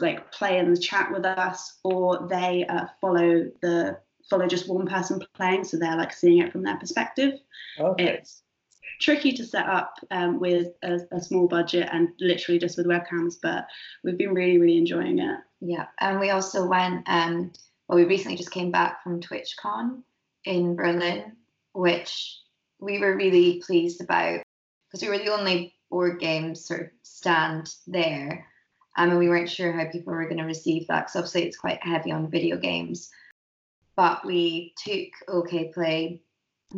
like 0.00 0.30
play 0.32 0.58
in 0.58 0.72
the 0.72 0.80
chat 0.80 1.10
with 1.12 1.24
us, 1.24 1.78
or 1.84 2.26
they 2.28 2.66
uh, 2.66 2.86
follow 3.00 3.50
the 3.62 3.98
follow 4.28 4.46
just 4.46 4.68
one 4.68 4.86
person 4.86 5.22
playing, 5.34 5.64
so 5.64 5.76
they're 5.76 5.96
like 5.96 6.12
seeing 6.12 6.38
it 6.38 6.52
from 6.52 6.62
their 6.62 6.76
perspective. 6.76 7.34
Okay. 7.78 8.04
It's 8.04 8.42
tricky 9.00 9.32
to 9.32 9.44
set 9.44 9.66
up 9.66 9.94
um, 10.10 10.40
with 10.40 10.68
a, 10.82 10.98
a, 11.12 11.20
small 11.20 11.46
budget 11.46 11.88
and 11.92 12.08
literally 12.20 12.58
just 12.58 12.76
with 12.76 12.86
webcams, 12.86 13.34
but 13.42 13.66
we've 14.02 14.18
been 14.18 14.34
really, 14.34 14.58
really 14.58 14.78
enjoying 14.78 15.18
it. 15.18 15.38
Yeah, 15.60 15.86
and 16.00 16.20
we 16.20 16.30
also 16.30 16.66
went. 16.66 17.04
Um, 17.06 17.52
well, 17.88 17.98
we 17.98 18.04
recently 18.04 18.36
just 18.36 18.50
came 18.50 18.70
back 18.70 19.02
from 19.02 19.20
TwitchCon 19.20 20.02
in 20.44 20.76
Berlin, 20.76 21.36
which 21.72 22.38
we 22.80 22.98
were 22.98 23.16
really 23.16 23.62
pleased 23.64 24.00
about 24.00 24.42
because 24.90 25.02
we 25.02 25.08
were 25.08 25.18
the 25.18 25.32
only 25.32 25.74
board 25.90 26.20
games 26.20 26.64
sort 26.64 26.80
of 26.80 26.86
stand 27.02 27.74
there. 27.86 28.46
Um, 28.98 29.10
and 29.10 29.18
we 29.18 29.28
weren't 29.28 29.50
sure 29.50 29.72
how 29.72 29.90
people 29.90 30.14
were 30.14 30.24
going 30.24 30.38
to 30.38 30.44
receive 30.44 30.86
that 30.88 31.02
because 31.02 31.16
obviously 31.16 31.44
it's 31.44 31.58
quite 31.58 31.82
heavy 31.82 32.10
on 32.10 32.30
video 32.30 32.56
games 32.56 33.10
but 33.96 34.24
we 34.24 34.74
took 34.76 35.08
OK 35.28 35.72
Play 35.72 36.22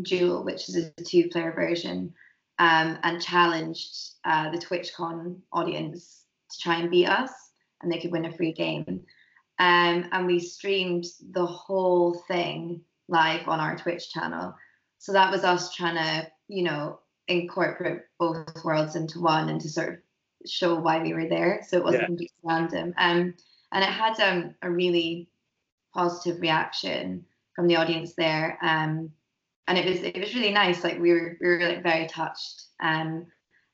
Duel, 0.02 0.44
which 0.44 0.68
is 0.68 0.76
a 0.76 0.90
two 1.02 1.28
player 1.28 1.52
version, 1.52 2.14
um, 2.58 2.98
and 3.02 3.22
challenged 3.22 3.96
uh, 4.24 4.50
the 4.50 4.58
TwitchCon 4.58 5.36
audience 5.52 6.24
to 6.50 6.58
try 6.60 6.76
and 6.76 6.90
beat 6.90 7.08
us, 7.08 7.32
and 7.82 7.90
they 7.90 7.98
could 7.98 8.12
win 8.12 8.26
a 8.26 8.36
free 8.36 8.52
game. 8.52 9.02
Um, 9.58 10.08
and 10.12 10.26
we 10.26 10.38
streamed 10.38 11.06
the 11.32 11.46
whole 11.46 12.14
thing 12.28 12.82
live 13.08 13.48
on 13.48 13.60
our 13.60 13.76
Twitch 13.76 14.12
channel. 14.12 14.54
So 14.98 15.12
that 15.12 15.30
was 15.30 15.44
us 15.44 15.74
trying 15.74 15.96
to, 15.96 16.30
you 16.48 16.62
know, 16.62 17.00
incorporate 17.26 18.02
both 18.18 18.64
worlds 18.64 18.96
into 18.96 19.20
one 19.20 19.48
and 19.48 19.60
to 19.60 19.68
sort 19.68 19.94
of 19.94 19.98
show 20.48 20.78
why 20.78 21.02
we 21.02 21.12
were 21.12 21.28
there. 21.28 21.62
So 21.66 21.76
it 21.76 21.84
wasn't 21.84 22.02
yeah. 22.02 22.06
completely 22.06 22.36
random. 22.42 22.94
Um, 22.96 23.34
and 23.72 23.84
it 23.84 23.90
had 23.90 24.20
um, 24.20 24.54
a 24.62 24.70
really 24.70 25.28
positive 25.94 26.40
reaction 26.40 27.24
from 27.54 27.66
the 27.66 27.76
audience 27.76 28.14
there. 28.14 28.58
Um, 28.62 29.10
and 29.68 29.76
it 29.76 29.86
was 29.86 30.02
it 30.02 30.18
was 30.18 30.34
really 30.34 30.50
nice. 30.50 30.82
Like 30.82 30.98
we 30.98 31.12
were 31.12 31.36
we 31.40 31.46
were 31.46 31.60
like 31.60 31.82
very 31.82 32.08
touched, 32.08 32.64
um, 32.82 33.26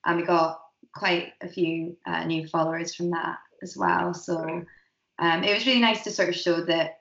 and 0.05 0.17
we 0.17 0.25
got 0.25 0.61
quite 0.95 1.33
a 1.41 1.49
few 1.49 1.97
uh, 2.07 2.25
new 2.25 2.47
followers 2.49 2.95
from 2.95 3.11
that 3.11 3.39
as 3.63 3.77
well. 3.77 4.13
So 4.13 4.65
um, 5.19 5.45
it 5.45 5.55
was 5.55 5.67
really 5.67 5.81
nice 5.81 6.03
to 6.05 6.11
sort 6.11 6.29
of 6.29 6.35
show 6.35 6.65
that 6.67 6.99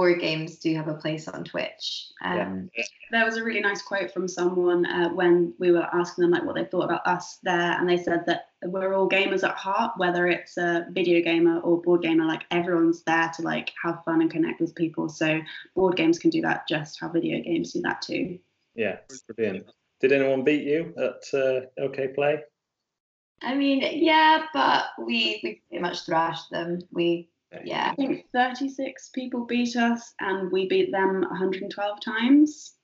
board 0.00 0.18
games 0.18 0.56
do 0.56 0.74
have 0.74 0.88
a 0.88 0.94
place 0.94 1.28
on 1.28 1.44
Twitch. 1.44 2.06
Um, 2.24 2.70
yeah. 2.74 2.84
There 3.10 3.24
was 3.26 3.36
a 3.36 3.44
really 3.44 3.60
nice 3.60 3.82
quote 3.82 4.10
from 4.10 4.28
someone 4.28 4.86
uh, 4.86 5.10
when 5.10 5.52
we 5.58 5.72
were 5.72 5.86
asking 5.92 6.22
them 6.22 6.30
like 6.30 6.42
what 6.42 6.54
they 6.54 6.64
thought 6.64 6.84
about 6.84 7.06
us 7.06 7.38
there, 7.42 7.78
and 7.78 7.86
they 7.86 7.98
said 7.98 8.24
that 8.24 8.48
we're 8.64 8.94
all 8.94 9.10
gamers 9.10 9.46
at 9.46 9.56
heart, 9.56 9.92
whether 9.98 10.26
it's 10.26 10.56
a 10.56 10.86
video 10.92 11.22
gamer 11.22 11.60
or 11.60 11.82
board 11.82 12.00
gamer. 12.00 12.24
Like 12.24 12.44
everyone's 12.50 13.02
there 13.02 13.30
to 13.36 13.42
like 13.42 13.72
have 13.84 14.02
fun 14.04 14.22
and 14.22 14.30
connect 14.30 14.58
with 14.62 14.74
people. 14.74 15.10
So 15.10 15.40
board 15.74 15.96
games 15.96 16.18
can 16.18 16.30
do 16.30 16.40
that 16.42 16.66
just 16.66 16.98
how 16.98 17.10
video 17.10 17.42
games 17.42 17.72
do 17.74 17.82
that 17.82 18.00
too. 18.00 18.38
Yeah, 18.74 18.96
brilliant. 19.36 19.66
Did 20.00 20.12
anyone 20.12 20.44
beat 20.44 20.64
you 20.66 20.94
at 20.96 21.38
uh, 21.38 21.60
OK 21.78 22.08
Play? 22.08 22.40
I 23.42 23.54
mean, 23.54 23.82
yeah, 23.92 24.46
but 24.54 24.84
we 24.98 25.40
we 25.42 25.60
pretty 25.68 25.82
much 25.82 26.06
thrashed 26.06 26.50
them. 26.50 26.80
We 26.90 27.29
yeah. 27.64 27.90
I 27.90 27.94
think 27.94 28.26
36 28.32 29.10
people 29.14 29.44
beat 29.46 29.76
us 29.76 30.14
and 30.20 30.50
we 30.52 30.68
beat 30.68 30.92
them 30.92 31.22
112 31.22 32.00
times. 32.00 32.74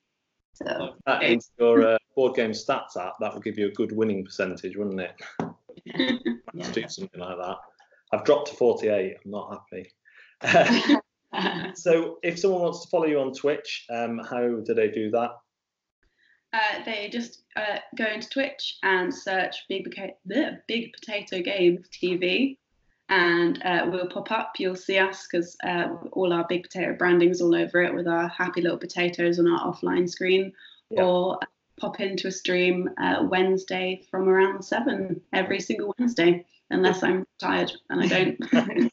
So 0.55 0.95
that 1.05 1.23
is 1.23 1.51
your 1.59 1.87
uh, 1.87 1.99
board 2.15 2.35
game 2.35 2.53
stats 2.53 2.97
app, 2.99 3.15
that 3.21 3.35
would 3.35 3.45
give 3.45 3.59
you 3.59 3.69
a 3.69 3.73
good 3.73 3.93
winning 3.93 4.25
percentage, 4.25 4.77
wouldn't 4.77 5.01
it? 5.01 5.13
yeah. 6.55 6.73
do 6.73 6.89
something 6.89 7.21
like 7.21 7.37
that. 7.37 7.57
I've 8.13 8.25
dropped 8.25 8.49
to 8.49 8.57
48. 8.57 9.17
I'm 9.25 9.31
not 9.31 9.63
happy. 9.71 11.01
so, 11.75 12.19
if 12.23 12.39
someone 12.39 12.63
wants 12.63 12.83
to 12.83 12.89
follow 12.89 13.07
you 13.07 13.21
on 13.21 13.33
Twitch, 13.33 13.85
um, 13.91 14.19
how 14.19 14.41
do 14.41 14.75
they 14.75 14.89
do 14.89 15.11
that? 15.11 15.33
Uh, 16.53 16.85
they 16.85 17.11
just 17.13 17.43
uh, 17.57 17.79
go 17.97 18.07
into 18.07 18.29
Twitch 18.31 18.79
and 18.83 19.13
search 19.13 19.57
Big, 19.69 19.95
Big 20.69 20.93
Potato 20.93 21.43
Game 21.43 21.83
TV, 21.93 22.57
and 23.09 23.63
uh, 23.65 23.87
we'll 23.91 24.09
pop 24.09 24.31
up. 24.33 24.55
You'll 24.59 24.77
see 24.77 24.99
us 24.99 25.27
because 25.31 25.57
uh, 25.65 25.89
all 26.13 26.33
our 26.33 26.45
big 26.49 26.65
potato 26.65 26.95
branding 26.95 27.31
is 27.31 27.41
all 27.41 27.55
over 27.55 27.83
it 27.83 27.95
with 27.95 28.09
our 28.09 28.29
happy 28.29 28.63
little 28.63 28.79
potatoes 28.79 29.39
on 29.39 29.47
our 29.47 29.73
offline 29.73 30.09
screen, 30.09 30.53
yeah. 30.91 31.03
or 31.03 31.37
uh, 31.37 31.47
pop 31.81 32.01
into 32.01 32.29
a 32.29 32.33
stream 32.33 32.91
uh, 32.99 33.25
Wednesday 33.29 34.03
from 34.11 34.29
around 34.29 34.65
seven 34.65 35.21
every 35.33 35.61
single 35.61 35.95
Wednesday, 35.99 36.45
unless 36.71 37.03
I'm 37.03 37.27
tired 37.39 37.73
and 37.91 38.03
I 38.03 38.09
don't. 38.09 38.93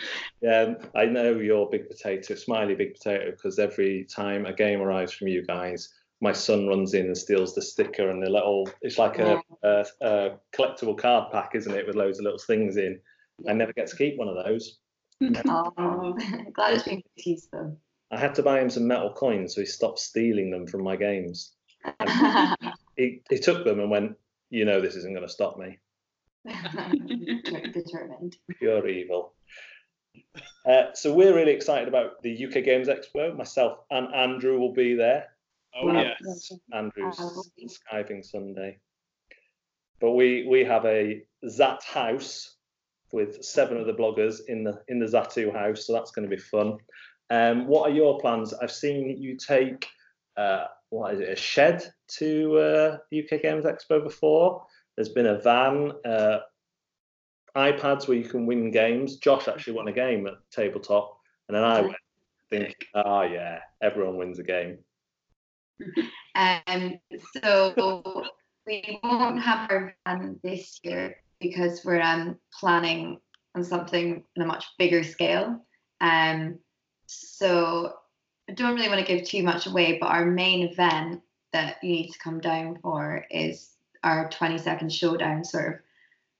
yeah, 0.40 0.74
I 0.94 1.06
know 1.06 1.38
you're 1.38 1.68
big 1.68 1.88
potato, 1.88 2.36
smiley 2.36 2.74
big 2.74 2.94
potato, 2.94 3.32
because 3.32 3.58
every 3.58 4.04
time 4.04 4.46
a 4.46 4.52
game 4.52 4.80
arrives 4.80 5.12
from 5.12 5.28
you 5.28 5.44
guys, 5.44 5.92
my 6.20 6.32
son 6.32 6.68
runs 6.68 6.94
in 6.94 7.06
and 7.06 7.18
steals 7.18 7.54
the 7.54 7.62
sticker 7.62 8.08
and 8.08 8.22
the 8.22 8.30
little. 8.30 8.68
It's 8.80 8.96
like 8.96 9.18
a, 9.18 9.42
a, 9.64 9.84
a 10.00 10.30
collectible 10.56 10.96
card 10.96 11.32
pack, 11.32 11.56
isn't 11.56 11.74
it, 11.74 11.86
with 11.86 11.96
loads 11.96 12.18
of 12.18 12.24
little 12.24 12.38
things 12.38 12.76
in 12.76 13.00
I 13.48 13.52
never 13.52 13.72
get 13.72 13.88
to 13.88 13.96
keep 13.96 14.16
one 14.16 14.28
of 14.28 14.44
those. 14.44 14.78
oh, 15.48 16.16
glad 16.52 16.74
it's 16.74 16.84
been 16.84 17.02
used 17.16 17.50
them. 17.50 17.76
I 18.10 18.18
had 18.18 18.34
to 18.36 18.42
buy 18.42 18.60
him 18.60 18.70
some 18.70 18.86
metal 18.86 19.12
coins 19.12 19.54
so 19.54 19.60
he 19.60 19.66
stopped 19.66 19.98
stealing 19.98 20.50
them 20.50 20.66
from 20.66 20.82
my 20.82 20.96
games. 20.96 21.52
he, 22.96 23.22
he 23.28 23.38
took 23.38 23.64
them 23.64 23.80
and 23.80 23.90
went, 23.90 24.16
you 24.50 24.64
know, 24.64 24.80
this 24.80 24.94
isn't 24.94 25.14
going 25.14 25.26
to 25.26 25.32
stop 25.32 25.58
me. 25.58 25.78
Determined. 27.72 28.36
Pure 28.58 28.88
evil. 28.88 29.34
Uh, 30.66 30.92
so 30.94 31.12
we're 31.12 31.34
really 31.34 31.52
excited 31.52 31.88
about 31.88 32.22
the 32.22 32.46
UK 32.46 32.64
Games 32.64 32.88
Expo. 32.88 33.36
Myself 33.36 33.78
and 33.90 34.14
Andrew 34.14 34.58
will 34.58 34.72
be 34.72 34.94
there. 34.94 35.28
Oh 35.76 35.88
um, 35.88 35.96
yes, 35.96 36.52
Andrew's 36.72 37.18
skiving 37.66 38.24
Sunday. 38.24 38.78
But 40.00 40.12
we 40.12 40.46
we 40.48 40.64
have 40.64 40.84
a 40.84 41.22
Zat 41.48 41.82
house 41.82 42.54
with 43.14 43.44
seven 43.44 43.76
of 43.76 43.86
the 43.86 43.94
bloggers 43.94 44.40
in 44.48 44.64
the 44.64 44.82
in 44.88 44.98
the 44.98 45.06
Zatu 45.06 45.52
house, 45.52 45.86
so 45.86 45.92
that's 45.92 46.10
going 46.10 46.28
to 46.28 46.36
be 46.36 46.42
fun. 46.42 46.78
Um, 47.30 47.66
what 47.66 47.88
are 47.88 47.94
your 47.94 48.18
plans? 48.18 48.52
I've 48.52 48.72
seen 48.72 49.16
you 49.22 49.36
take 49.36 49.86
uh, 50.36 50.64
what 50.90 51.14
is 51.14 51.20
it, 51.20 51.28
a 51.28 51.36
shed 51.36 51.84
to 52.18 52.58
uh, 52.58 52.98
UK 53.16 53.40
Games 53.40 53.64
Expo 53.64 54.02
before. 54.02 54.66
There's 54.96 55.08
been 55.08 55.26
a 55.26 55.38
van, 55.40 55.92
uh, 56.04 56.38
iPads 57.56 58.08
where 58.08 58.16
you 58.16 58.24
can 58.24 58.46
win 58.46 58.70
games. 58.70 59.16
Josh 59.16 59.48
actually 59.48 59.74
won 59.74 59.88
a 59.88 59.92
game 59.92 60.26
at 60.26 60.34
tabletop, 60.50 61.16
and 61.48 61.56
then 61.56 61.64
I 61.64 61.80
went 61.82 61.94
think, 62.50 62.88
oh 62.94 63.22
yeah, 63.22 63.60
everyone 63.80 64.16
wins 64.16 64.38
a 64.38 64.44
game. 64.44 64.78
Um, 66.36 66.98
so 67.32 68.18
we 68.66 68.98
won't 69.04 69.40
have 69.40 69.70
our 69.70 69.94
van 70.04 70.40
this 70.42 70.80
year 70.82 71.14
because 71.44 71.84
we're 71.84 72.00
um, 72.00 72.38
planning 72.58 73.20
on 73.54 73.62
something 73.62 74.24
on 74.36 74.42
a 74.42 74.46
much 74.46 74.64
bigger 74.78 75.04
scale. 75.04 75.64
Um, 76.00 76.58
so 77.06 77.92
I 78.48 78.52
don't 78.52 78.74
really 78.74 78.88
want 78.88 79.04
to 79.04 79.16
give 79.16 79.26
too 79.26 79.42
much 79.42 79.66
away, 79.66 79.98
but 80.00 80.08
our 80.08 80.24
main 80.24 80.66
event 80.66 81.20
that 81.52 81.76
you 81.82 81.90
need 81.90 82.10
to 82.10 82.18
come 82.18 82.40
down 82.40 82.78
for 82.82 83.24
is 83.30 83.70
our 84.02 84.28
20 84.30 84.58
second 84.58 84.92
showdown 84.92 85.44
sort 85.44 85.84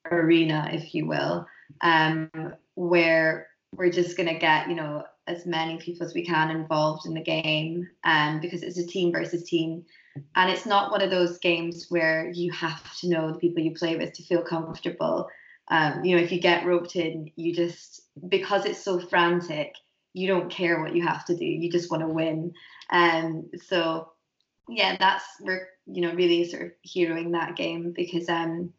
of 0.07 0.13
arena, 0.13 0.69
if 0.73 0.95
you 0.95 1.07
will, 1.07 1.47
um, 1.83 2.31
where 2.75 3.49
we're 3.75 3.91
just 3.91 4.17
going 4.17 4.29
to 4.29 4.39
get, 4.39 4.69
you 4.69 4.75
know, 4.75 5.05
as 5.27 5.47
many 5.47 5.79
people 5.79 6.07
as 6.07 6.15
we 6.15 6.25
can 6.25 6.51
involved 6.51 7.07
in 7.07 7.15
the 7.15 7.23
game 7.23 7.89
um, 8.05 8.41
because 8.41 8.63
it's 8.63 8.79
a 8.79 8.87
team 8.87 9.13
versus 9.13 9.45
team. 9.45 9.85
And 10.37 10.51
it's 10.51 10.67
not 10.67 10.91
one 10.91 11.03
of 11.03 11.11
those 11.11 11.39
games 11.39 11.87
where 11.89 12.31
you 12.31 12.53
have 12.53 12.97
to 12.99 13.09
know 13.09 13.33
the 13.33 13.39
people 13.39 13.63
you 13.63 13.75
play 13.75 13.97
with 13.97 14.13
to 14.15 14.23
feel 14.23 14.43
comfortable. 14.43 15.29
Um, 15.69 16.05
you 16.05 16.17
know, 16.17 16.23
if 16.23 16.31
you 16.31 16.41
get 16.41 16.67
roped 16.67 16.97
in, 16.97 17.31
you 17.37 17.55
just, 17.55 18.03
because 18.29 18.65
it's 18.65 18.83
so 18.83 18.99
frantic, 19.01 19.75
you 20.13 20.29
don't 20.29 20.51
care 20.51 20.81
what 20.81 20.95
you 20.95 21.07
have 21.07 21.25
to 21.27 21.37
do. 21.37 21.45
You 21.45 21.71
just 21.71 21.91
want 21.91 22.03
to 22.03 22.09
win. 22.09 22.53
And 22.91 23.27
um, 23.27 23.51
so, 23.67 24.13
yeah, 24.69 24.97
that's, 24.99 25.25
we're, 25.41 25.69
you 25.87 26.03
know, 26.03 26.15
really 26.15 26.45
sort 26.45 26.63
of 26.63 26.73
heroing 26.87 27.33
that 27.33 27.57
game 27.57 27.93
because, 27.95 28.29
um, 28.29 28.73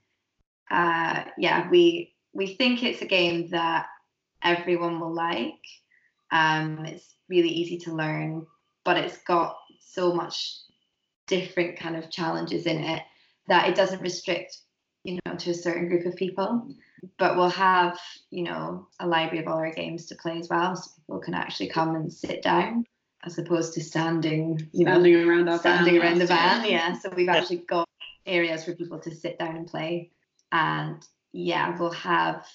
uh, 0.71 1.23
yeah, 1.37 1.69
we, 1.69 2.13
we 2.33 2.55
think 2.55 2.83
it's 2.83 3.01
a 3.01 3.07
game 3.07 3.49
that 3.49 3.87
everyone 4.43 4.99
will 4.99 5.13
like. 5.13 5.63
Um, 6.31 6.85
it's 6.85 7.15
really 7.29 7.49
easy 7.49 7.77
to 7.79 7.95
learn, 7.95 8.45
but 8.83 8.97
it's 8.97 9.17
got 9.23 9.57
so 9.79 10.13
much 10.13 10.59
different 11.27 11.77
kind 11.77 11.95
of 11.95 12.09
challenges 12.09 12.65
in 12.65 12.77
it 12.77 13.03
that 13.47 13.69
it 13.69 13.75
doesn't 13.75 14.01
restrict, 14.01 14.57
you 15.03 15.19
know, 15.25 15.35
to 15.35 15.51
a 15.51 15.53
certain 15.53 15.87
group 15.87 16.05
of 16.05 16.15
people. 16.15 16.67
But 17.17 17.35
we'll 17.35 17.49
have, 17.49 17.99
you 18.31 18.43
know, 18.43 18.87
a 18.99 19.07
library 19.07 19.43
of 19.43 19.47
all 19.47 19.57
our 19.57 19.71
games 19.71 20.07
to 20.07 20.15
play 20.15 20.39
as 20.39 20.49
well, 20.49 20.75
so 20.75 20.89
people 20.95 21.19
can 21.19 21.33
actually 21.33 21.69
come 21.69 21.95
and 21.95 22.11
sit 22.11 22.41
down 22.41 22.85
as 23.23 23.37
opposed 23.37 23.73
to 23.73 23.83
standing, 23.83 24.67
you 24.71 24.85
standing 24.85 25.13
know, 25.13 25.27
around 25.27 25.49
our 25.49 25.59
standing 25.59 25.99
van 25.99 26.03
around 26.03 26.19
the 26.19 26.25
last 26.25 26.61
van. 26.61 26.71
Yeah, 26.71 26.97
so 26.97 27.09
we've 27.15 27.29
actually 27.29 27.57
got 27.67 27.87
areas 28.25 28.63
for 28.63 28.73
people 28.73 28.99
to 28.99 29.13
sit 29.13 29.37
down 29.37 29.55
and 29.55 29.67
play, 29.67 30.11
and 30.51 31.03
yeah, 31.33 31.77
we'll 31.77 31.91
have 31.91 32.45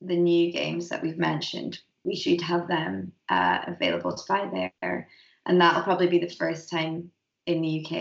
the 0.00 0.16
new 0.16 0.52
games 0.52 0.88
that 0.88 1.02
we've 1.02 1.18
mentioned, 1.18 1.78
we 2.04 2.14
should 2.14 2.40
have 2.40 2.68
them 2.68 3.12
uh, 3.28 3.60
available 3.66 4.14
to 4.14 4.22
buy 4.28 4.48
there. 4.80 5.08
And 5.46 5.60
that'll 5.60 5.82
probably 5.82 6.08
be 6.08 6.18
the 6.18 6.28
first 6.28 6.70
time 6.70 7.10
in 7.46 7.62
the 7.62 7.84
UK, 7.84 7.92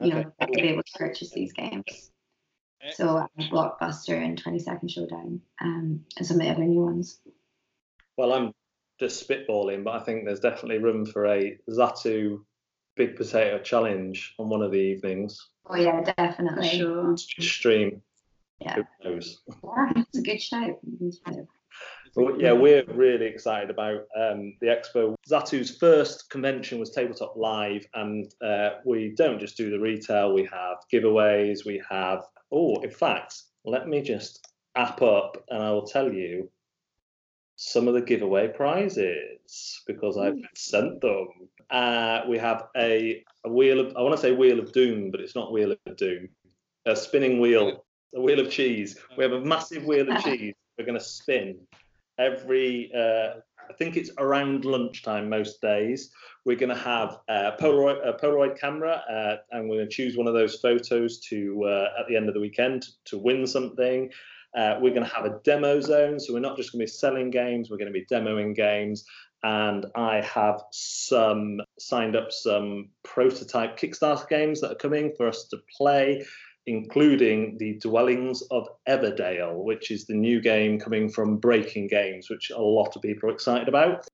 you 0.00 0.14
know, 0.14 0.24
we'll 0.40 0.54
be 0.54 0.68
able 0.68 0.82
to 0.82 0.98
purchase 0.98 1.30
these 1.30 1.52
games. 1.52 2.10
So 2.94 3.16
um, 3.16 3.28
Blockbuster 3.38 4.22
and 4.22 4.36
20 4.36 4.58
Second 4.58 4.90
Showdown 4.90 5.40
um, 5.60 6.04
and 6.16 6.26
some 6.26 6.38
of 6.38 6.42
the 6.42 6.50
other 6.50 6.64
new 6.64 6.80
ones. 6.80 7.20
Well, 8.16 8.32
I'm 8.32 8.52
just 8.98 9.26
spitballing, 9.26 9.84
but 9.84 9.94
I 9.94 10.00
think 10.00 10.24
there's 10.24 10.40
definitely 10.40 10.78
room 10.78 11.06
for 11.06 11.26
a 11.26 11.58
Zatu 11.70 12.42
Big 12.96 13.16
Potato 13.16 13.58
Challenge 13.58 14.34
on 14.38 14.48
one 14.48 14.62
of 14.62 14.72
the 14.72 14.78
evenings. 14.78 15.48
Oh 15.66 15.76
yeah, 15.76 16.02
definitely. 16.16 16.68
Sure. 16.68 17.16
Stream. 17.16 18.02
Yeah. 18.60 18.74
Who 18.74 18.84
knows? 19.04 19.40
Yeah, 19.46 19.92
it's 19.96 20.18
a 20.18 20.22
good 20.22 20.42
show. 20.42 20.80
Good 20.98 21.14
show. 21.26 21.48
But 22.14 22.38
yeah, 22.38 22.52
we're 22.52 22.84
really 22.88 23.26
excited 23.26 23.70
about 23.70 24.02
um, 24.16 24.54
the 24.60 24.66
expo. 24.66 25.14
Zatu's 25.28 25.76
first 25.78 26.28
convention 26.28 26.78
was 26.78 26.90
Tabletop 26.90 27.36
Live, 27.36 27.86
and 27.94 28.30
uh, 28.44 28.70
we 28.84 29.14
don't 29.16 29.40
just 29.40 29.56
do 29.56 29.70
the 29.70 29.78
retail, 29.78 30.34
we 30.34 30.44
have 30.44 30.78
giveaways, 30.92 31.64
we 31.64 31.82
have, 31.88 32.24
oh, 32.50 32.76
in 32.82 32.90
fact, 32.90 33.34
let 33.64 33.88
me 33.88 34.02
just 34.02 34.46
app 34.74 35.00
up 35.00 35.42
and 35.50 35.62
I 35.62 35.70
will 35.70 35.86
tell 35.86 36.12
you 36.12 36.50
some 37.56 37.88
of 37.88 37.94
the 37.94 38.00
giveaway 38.00 38.48
prizes 38.48 39.82
because 39.86 40.18
I've 40.18 40.38
sent 40.54 41.00
them. 41.00 41.28
Uh, 41.70 42.22
we 42.28 42.36
have 42.38 42.64
a, 42.76 43.22
a 43.44 43.50
wheel 43.50 43.80
of, 43.80 43.96
I 43.96 44.02
want 44.02 44.14
to 44.16 44.20
say 44.20 44.32
wheel 44.32 44.58
of 44.58 44.72
doom, 44.72 45.10
but 45.10 45.20
it's 45.20 45.34
not 45.34 45.52
wheel 45.52 45.72
of 45.72 45.96
doom, 45.96 46.28
a 46.84 46.94
spinning 46.96 47.40
wheel, 47.40 47.84
a 48.14 48.20
wheel 48.20 48.40
of 48.40 48.50
cheese. 48.50 48.98
We 49.16 49.24
have 49.24 49.32
a 49.32 49.40
massive 49.40 49.84
wheel 49.84 50.10
of 50.10 50.22
cheese 50.24 50.54
we're 50.78 50.86
going 50.86 50.98
to 50.98 51.04
spin 51.04 51.58
every 52.18 52.90
uh, 52.94 53.40
I 53.72 53.74
think 53.74 53.96
it's 53.96 54.10
around 54.18 54.64
lunchtime 54.64 55.28
most 55.28 55.60
days. 55.60 56.10
We're 56.44 56.56
going 56.56 56.74
to 56.74 56.82
have 56.82 57.18
a 57.28 57.52
Polaroid, 57.60 58.06
a 58.06 58.12
Polaroid 58.12 58.58
camera, 58.58 59.02
uh, 59.10 59.36
and 59.52 59.68
we're 59.68 59.76
going 59.76 59.88
to 59.88 59.94
choose 59.94 60.16
one 60.16 60.26
of 60.26 60.34
those 60.34 60.56
photos 60.56 61.20
to 61.28 61.64
uh, 61.64 61.88
at 61.98 62.06
the 62.08 62.16
end 62.16 62.28
of 62.28 62.34
the 62.34 62.40
weekend 62.40 62.86
to 63.06 63.18
win 63.18 63.46
something. 63.46 64.10
Uh, 64.56 64.76
we're 64.80 64.92
going 64.92 65.06
to 65.06 65.14
have 65.14 65.24
a 65.24 65.40
demo 65.44 65.80
zone, 65.80 66.20
so 66.20 66.34
we're 66.34 66.40
not 66.40 66.56
just 66.56 66.72
going 66.72 66.80
to 66.80 66.84
be 66.84 66.90
selling 66.90 67.30
games. 67.30 67.70
We're 67.70 67.78
going 67.78 67.92
to 67.92 67.98
be 67.98 68.06
demoing 68.12 68.54
games, 68.54 69.04
and 69.42 69.86
I 69.94 70.20
have 70.20 70.62
some 70.72 71.60
signed 71.78 72.16
up 72.16 72.30
some 72.30 72.90
prototype 73.02 73.78
Kickstarter 73.78 74.28
games 74.28 74.60
that 74.60 74.72
are 74.72 74.76
coming 74.76 75.14
for 75.16 75.28
us 75.28 75.44
to 75.48 75.58
play 75.74 76.26
including 76.66 77.56
the 77.58 77.78
Dwellings 77.80 78.42
of 78.50 78.68
Everdale, 78.88 79.64
which 79.64 79.90
is 79.90 80.06
the 80.06 80.14
new 80.14 80.40
game 80.40 80.78
coming 80.78 81.08
from 81.08 81.38
Breaking 81.38 81.88
Games, 81.88 82.30
which 82.30 82.50
a 82.50 82.60
lot 82.60 82.94
of 82.94 83.02
people 83.02 83.28
are 83.28 83.32
excited 83.32 83.68
about. 83.68 84.06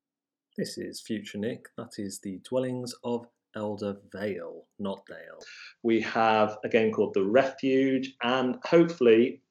This 0.56 0.78
is 0.78 1.00
Future 1.00 1.38
Nick. 1.38 1.66
That 1.76 1.92
is 1.98 2.20
the 2.20 2.40
Dwellings 2.48 2.94
of 3.04 3.26
Elder 3.54 3.96
Vale, 4.12 4.64
not 4.78 5.04
Dale. 5.06 5.40
We 5.82 6.00
have 6.02 6.58
a 6.64 6.68
game 6.68 6.92
called 6.92 7.14
The 7.14 7.24
Refuge, 7.24 8.14
and 8.22 8.56
hopefully, 8.64 9.42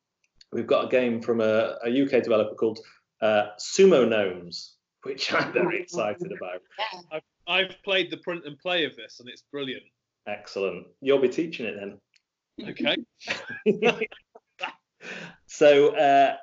we've 0.51 0.67
got 0.67 0.85
a 0.85 0.89
game 0.89 1.21
from 1.21 1.41
a, 1.41 1.75
a 1.85 2.03
UK 2.03 2.23
developer 2.23 2.55
called 2.55 2.79
uh, 3.21 3.47
Sumo 3.59 4.07
Gnomes, 4.07 4.75
which 5.03 5.33
I'm 5.33 5.53
very 5.53 5.81
excited 5.81 6.31
about. 6.31 6.61
I've, 7.11 7.21
I've 7.47 7.83
played 7.83 8.11
the 8.11 8.17
print 8.17 8.43
and 8.45 8.57
play 8.57 8.85
of 8.85 8.95
this, 8.95 9.19
and 9.19 9.29
it's 9.29 9.43
brilliant. 9.51 9.83
Excellent. 10.27 10.87
You'll 11.01 11.21
be 11.21 11.29
teaching 11.29 11.65
it 11.65 11.75
then. 11.79 11.99
Okay. 12.61 12.97
so 15.45 15.95
uh, 15.95 16.37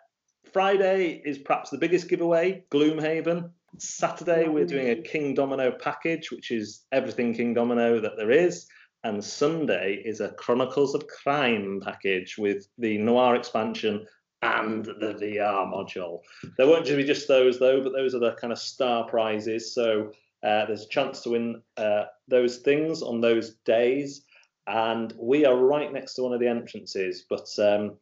Friday 0.53 1.23
is 1.25 1.39
perhaps 1.39 1.71
the 1.71 1.79
biggest 1.79 2.09
giveaway, 2.09 2.65
Gloomhaven. 2.71 3.51
Saturday 3.79 4.47
we're 4.47 4.67
doing 4.67 4.91
a 4.91 5.03
King 5.03 5.35
Domino 5.35 5.73
package, 5.73 6.31
which 6.31 6.53
is 6.53 6.85
everything 6.93 7.35
King 7.35 7.55
Domino 7.55 8.01
that 8.01 8.17
there 8.17 8.31
is. 8.31 8.67
And 9.03 9.23
Sunday 9.23 10.01
is 10.05 10.21
a 10.21 10.31
Chronicles 10.31 10.95
of 10.95 11.07
Crime 11.09 11.81
package 11.85 12.37
with 12.39 12.69
the 12.79 12.97
Noir 12.99 13.35
expansion 13.35 14.07
and 14.43 14.85
the 14.85 15.17
VR 15.21 15.67
module. 15.67 16.21
There 16.57 16.67
won't 16.67 16.87
just 16.87 16.97
be 16.97 17.05
just 17.05 17.29
those 17.29 17.59
though, 17.59 17.83
but 17.83 17.93
those 17.93 18.15
are 18.15 18.21
the 18.21 18.37
kind 18.41 18.53
of 18.53 18.59
star 18.59 19.07
prizes. 19.07 19.75
So 19.75 20.13
uh, 20.45 20.67
there's 20.67 20.85
a 20.85 20.89
chance 20.89 21.23
to 21.23 21.31
win 21.31 21.63
uh, 21.77 22.05
those 22.29 22.59
things 22.59 23.03
on 23.03 23.21
those 23.21 23.55
days 23.65 24.24
and 24.67 25.13
we 25.19 25.45
are 25.45 25.57
right 25.57 25.93
next 25.93 26.15
to 26.15 26.23
one 26.23 26.33
of 26.33 26.41
the 26.41 26.49
entrances. 26.49 27.25
But 27.29 27.49
um, 27.59 27.97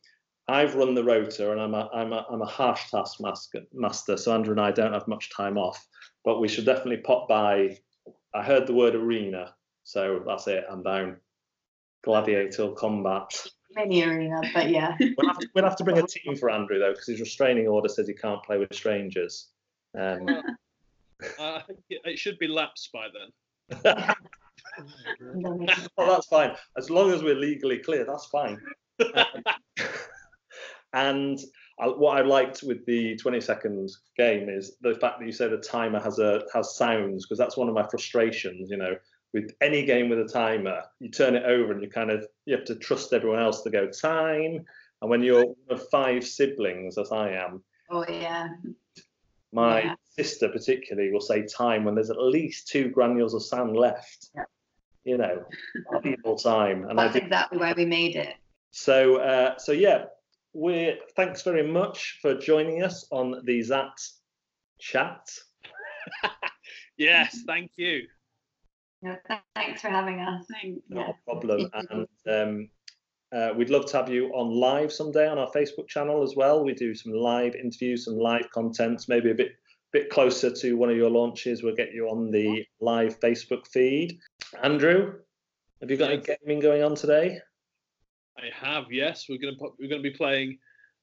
I've 0.48 0.74
run 0.74 0.94
the 0.94 1.04
rota, 1.04 1.52
and 1.52 1.60
I'm 1.60 1.74
a, 1.74 1.88
I'm 1.92 2.12
a, 2.12 2.26
I'm 2.30 2.42
a 2.42 2.46
harsh 2.46 2.90
task 2.90 3.20
master, 3.72 4.16
so 4.16 4.34
Andrew 4.34 4.52
and 4.52 4.60
I 4.60 4.70
don't 4.72 4.92
have 4.92 5.08
much 5.08 5.30
time 5.30 5.58
off. 5.58 5.86
But 6.24 6.40
we 6.40 6.48
should 6.48 6.66
definitely 6.66 6.98
pop 6.98 7.28
by. 7.28 7.78
I 8.34 8.42
heard 8.42 8.66
the 8.66 8.74
word 8.74 8.94
arena, 8.94 9.54
so 9.84 10.22
that's 10.26 10.46
it. 10.46 10.64
I'm 10.70 10.82
down. 10.82 11.16
Gladiator 12.04 12.72
combat. 12.72 13.46
Mini 13.74 14.04
arena, 14.04 14.40
but 14.52 14.70
yeah. 14.70 14.96
we'll, 15.00 15.28
have 15.28 15.38
to, 15.38 15.48
we'll 15.54 15.64
have 15.64 15.76
to 15.76 15.84
bring 15.84 15.98
a 15.98 16.06
team 16.06 16.36
for 16.36 16.50
Andrew 16.50 16.78
though, 16.78 16.92
because 16.92 17.06
his 17.06 17.20
restraining 17.20 17.68
order 17.68 17.88
says 17.88 18.06
he 18.06 18.14
can't 18.14 18.42
play 18.42 18.58
with 18.58 18.74
strangers. 18.74 19.48
Um, 19.98 20.26
well, 20.26 20.42
I 21.40 21.62
think 21.66 21.80
it 21.88 22.18
should 22.18 22.38
be 22.38 22.48
lapsed 22.48 22.90
by 22.92 23.06
then. 23.12 23.84
well, 25.96 26.08
that's 26.08 26.26
fine. 26.26 26.54
As 26.76 26.90
long 26.90 27.12
as 27.12 27.22
we're 27.22 27.34
legally 27.34 27.78
clear, 27.78 28.04
that's 28.04 28.26
fine. 28.26 28.58
and 30.92 31.38
I, 31.78 31.86
what 31.86 32.16
I 32.16 32.22
liked 32.22 32.62
with 32.62 32.84
the 32.86 33.16
20 33.16 33.40
second 33.40 33.90
game 34.16 34.48
is 34.48 34.76
the 34.80 34.94
fact 34.94 35.18
that 35.18 35.26
you 35.26 35.32
say 35.32 35.48
the 35.48 35.56
timer 35.58 36.00
has 36.00 36.18
a 36.18 36.42
has 36.52 36.76
sounds 36.76 37.24
because 37.24 37.38
that's 37.38 37.56
one 37.56 37.68
of 37.68 37.74
my 37.74 37.86
frustrations. 37.88 38.70
You 38.70 38.76
know, 38.76 38.96
with 39.32 39.52
any 39.60 39.84
game 39.84 40.08
with 40.08 40.20
a 40.20 40.28
timer, 40.28 40.82
you 41.00 41.10
turn 41.10 41.34
it 41.34 41.44
over 41.44 41.72
and 41.72 41.82
you 41.82 41.88
kind 41.88 42.10
of 42.10 42.26
you 42.46 42.56
have 42.56 42.66
to 42.66 42.76
trust 42.76 43.12
everyone 43.12 43.40
else 43.40 43.62
to 43.62 43.70
go 43.70 43.88
time. 43.88 44.64
And 45.00 45.10
when 45.10 45.22
you're 45.22 45.54
five 45.90 46.24
siblings, 46.24 46.96
as 46.98 47.10
I 47.10 47.30
am, 47.30 47.62
oh 47.90 48.04
yeah, 48.08 48.48
my 49.52 49.82
yeah. 49.82 49.94
sister 50.10 50.48
particularly 50.48 51.10
will 51.10 51.20
say 51.20 51.44
time 51.44 51.84
when 51.84 51.94
there's 51.94 52.10
at 52.10 52.18
least 52.18 52.68
two 52.68 52.88
granules 52.90 53.34
of 53.34 53.42
sand 53.42 53.76
left. 53.76 54.30
Yeah 54.36 54.44
you 55.04 55.18
know, 55.18 55.44
valuable 55.90 56.36
time. 56.36 56.88
And 56.88 56.98
That's 56.98 57.16
exactly 57.16 57.58
why 57.58 57.72
we 57.76 57.84
made 57.84 58.16
it. 58.16 58.34
So, 58.70 59.16
uh, 59.16 59.58
so 59.58 59.72
yeah, 59.72 60.04
we're 60.54 60.96
thanks 61.16 61.42
very 61.42 61.66
much 61.66 62.18
for 62.22 62.34
joining 62.34 62.82
us 62.82 63.06
on 63.10 63.42
the 63.44 63.60
Zat 63.60 63.98
chat. 64.78 65.28
yes, 66.96 67.38
thank 67.46 67.72
you. 67.76 68.06
No, 69.02 69.16
thanks 69.56 69.80
for 69.80 69.88
having 69.88 70.20
us. 70.20 70.44
Not 70.88 71.10
a 71.10 71.14
problem. 71.30 71.68
and 71.90 72.06
um, 72.30 72.68
uh, 73.32 73.52
we'd 73.56 73.70
love 73.70 73.86
to 73.86 73.96
have 73.96 74.08
you 74.08 74.28
on 74.28 74.50
live 74.50 74.92
someday 74.92 75.26
on 75.26 75.38
our 75.38 75.50
Facebook 75.50 75.88
channel 75.88 76.22
as 76.22 76.36
well. 76.36 76.64
We 76.64 76.74
do 76.74 76.94
some 76.94 77.12
live 77.12 77.54
interviews, 77.54 78.04
some 78.04 78.16
live 78.16 78.48
contents, 78.52 79.08
maybe 79.08 79.30
a 79.30 79.34
bit 79.34 79.52
bit 79.92 80.08
closer 80.08 80.50
to 80.50 80.74
one 80.74 80.88
of 80.88 80.96
your 80.96 81.10
launches. 81.10 81.62
We'll 81.62 81.74
get 81.74 81.92
you 81.92 82.08
on 82.08 82.30
the 82.30 82.64
live 82.80 83.20
Facebook 83.20 83.66
feed. 83.66 84.18
Andrew, 84.60 85.14
have 85.80 85.90
you 85.90 85.96
got 85.96 86.10
any 86.10 86.22
gaming 86.22 86.60
going 86.60 86.82
on 86.82 86.94
today? 86.94 87.38
I 88.36 88.50
have. 88.54 88.84
Yes, 88.90 89.26
we're 89.28 89.38
gonna 89.38 89.72
we're 89.78 89.88
gonna 89.88 90.02
be 90.02 90.10
playing 90.10 90.58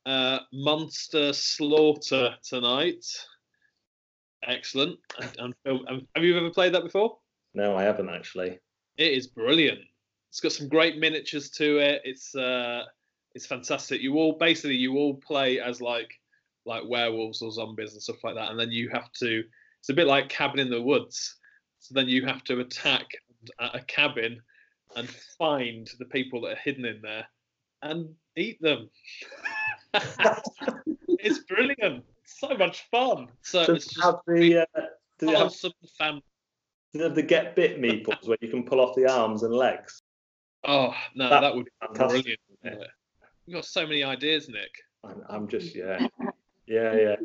uh, 0.06 0.40
Monster 0.54 1.34
Slaughter 1.34 2.36
tonight. 2.44 3.06
Excellent. 4.44 5.00
And, 5.20 5.56
and, 5.66 5.88
and 5.88 6.08
have 6.16 6.24
you 6.24 6.38
ever 6.38 6.50
played 6.50 6.74
that 6.74 6.84
before? 6.84 7.18
No, 7.54 7.76
I 7.76 7.84
haven't 7.84 8.10
actually. 8.10 8.60
It 8.98 9.14
is 9.14 9.28
brilliant. 9.28 9.80
It's 10.30 10.40
got 10.40 10.52
some 10.52 10.68
great 10.68 10.98
miniatures 10.98 11.50
to 11.52 11.80
it. 11.80 12.02
It's 12.04 12.36
uh, 12.36 12.84
it's 13.36 13.46
fantastic. 13.46 14.02
You 14.02 14.16
all 14.16 14.34
basically 14.34 14.76
you 14.76 14.96
all 14.96 15.16
play 15.16 15.60
as 15.60 15.82
like 15.82 16.12
like 16.66 16.84
werewolves 16.88 17.42
or 17.42 17.52
zombies 17.52 17.94
and 17.94 18.02
stuff 18.02 18.24
like 18.24 18.36
that, 18.36 18.52
and 18.52 18.60
then 18.60 18.72
you 18.72 18.90
have 18.90 19.12
to. 19.20 19.44
It's 19.80 19.90
a 19.90 19.94
bit 19.94 20.08
like 20.08 20.30
Cabin 20.30 20.60
in 20.60 20.70
the 20.70 20.82
Woods. 20.82 21.36
So 21.80 21.94
then 21.94 22.10
you 22.10 22.26
have 22.26 22.44
to 22.46 22.60
attack 22.60 23.06
a 23.60 23.66
a 23.76 23.82
cabin 23.82 24.42
and 24.96 25.10
find 25.38 25.90
the 26.00 26.06
people 26.06 26.42
that 26.42 26.54
are 26.54 26.62
hidden 26.64 26.86
in 26.86 27.02
there 27.02 27.26
and 27.82 28.10
eat 28.36 28.62
them. 28.62 28.90
it's 29.94 31.40
brilliant. 31.40 32.04
So 32.26 32.56
much 32.58 32.88
fun. 32.92 33.28
So 33.42 33.62
it's 33.62 33.88
just 33.88 34.04
have 34.04 34.16
the, 34.28 34.58
uh, 34.58 34.82
have, 35.22 35.36
awesome 35.36 35.74
fun. 35.98 36.22
does 36.94 37.02
it 37.02 37.04
have 37.04 37.16
the 37.16 37.24
get 37.24 37.56
bit 37.56 37.82
meeples 37.82 38.28
where 38.28 38.38
you 38.42 38.50
can 38.50 38.64
pull 38.64 38.80
off 38.80 38.96
the 38.96 39.08
arms 39.12 39.44
and 39.44 39.54
legs? 39.54 40.02
Oh 40.64 40.94
no, 41.16 41.30
That 41.30 41.42
that, 41.42 41.56
would 41.56 41.66
be 41.66 41.72
fantastic, 41.82 42.24
brilliant. 42.24 42.40
Yeah. 42.64 42.88
You've 43.46 43.56
got 43.56 43.66
so 43.66 43.84
many 43.84 44.04
ideas, 44.04 44.50
Nick. 44.50 44.72
I'm, 45.04 45.24
I'm 45.30 45.48
just 45.48 45.76
yeah, 45.76 46.08
yeah, 46.68 46.96
yeah. 46.96 47.16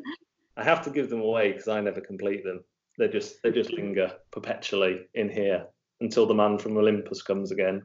I 0.57 0.65
have 0.65 0.83
to 0.85 0.91
give 0.91 1.11
them 1.11 1.21
away 1.21 1.53
because 1.53 1.69
I 1.69 1.81
never 1.81 2.01
complete 2.01 2.45
them. 2.45 2.65
They 2.99 3.09
just 3.09 3.43
they 3.43 3.51
just 3.51 3.73
linger 3.73 4.13
perpetually 4.31 5.07
in 5.15 5.29
here 5.29 5.67
until 6.01 6.27
the 6.27 6.35
man 6.35 6.59
from 6.59 6.77
Olympus 6.77 7.23
comes 7.23 7.51
again. 7.51 7.83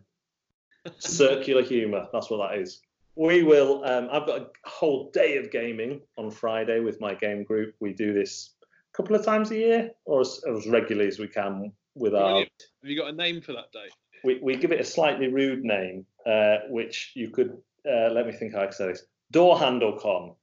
Circular 1.00 1.64
humour. 1.64 2.08
That's 2.14 2.30
what 2.30 2.50
that 2.50 2.60
is. 2.60 2.82
We 3.16 3.44
will. 3.44 3.84
Um, 3.84 4.08
I've 4.12 4.26
got 4.26 4.40
a 4.40 4.48
whole 4.66 5.12
day 5.12 5.38
of 5.38 5.52
gaming 5.52 6.02
on 6.18 6.32
Friday 6.32 6.80
with 6.80 7.02
my 7.02 7.14
game 7.14 7.44
group. 7.44 7.76
We 7.80 7.94
do 7.94 8.14
this 8.14 8.56
a 8.64 8.98
couple 8.98 9.16
of 9.16 9.26
times 9.26 9.52
a 9.52 9.58
year, 9.58 9.92
or 10.06 10.22
as, 10.22 10.42
as 10.50 10.68
regularly 10.68 11.08
as 11.08 11.20
we 11.20 11.28
can 11.28 11.72
with 11.96 12.16
our 12.16 12.40
Have 12.40 12.48
you 12.84 12.98
got 12.98 13.10
a 13.10 13.16
name 13.16 13.42
for 13.42 13.54
that 13.54 13.72
day? 13.74 13.90
we, 14.24 14.40
we 14.42 14.56
give 14.56 14.72
it 14.72 14.80
a 14.80 14.86
slightly 14.86 15.28
rude 15.28 15.64
name, 15.64 16.06
uh, 16.26 16.58
which 16.70 17.12
you 17.16 17.30
could 17.30 17.58
uh, 17.90 18.10
let 18.12 18.26
me 18.26 18.32
think 18.32 18.54
how 18.54 18.62
I 18.62 18.66
can 18.66 18.74
say 18.74 18.88
this. 18.88 19.04
Door 19.32 19.60
handle 19.60 19.98
con. 20.00 20.34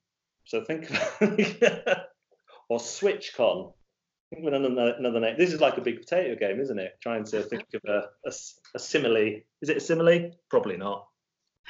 So 0.44 0.64
think 0.64 0.90
or 2.68 2.80
switch 2.80 3.32
con. 3.36 3.72
Think 4.30 4.46
of 4.46 4.52
another, 4.52 4.94
another 4.98 5.20
name. 5.20 5.36
This 5.38 5.52
is 5.52 5.60
like 5.60 5.76
a 5.76 5.80
big 5.80 6.00
potato 6.00 6.34
game, 6.34 6.60
isn't 6.60 6.78
it? 6.78 6.98
Trying 7.00 7.24
to 7.26 7.42
think 7.42 7.64
of 7.74 7.82
a 7.86 8.30
a 8.74 8.78
simile. 8.78 9.40
Is 9.62 9.68
it 9.68 9.76
a 9.76 9.80
simile? 9.80 10.32
Probably 10.50 10.76
not. 10.76 11.06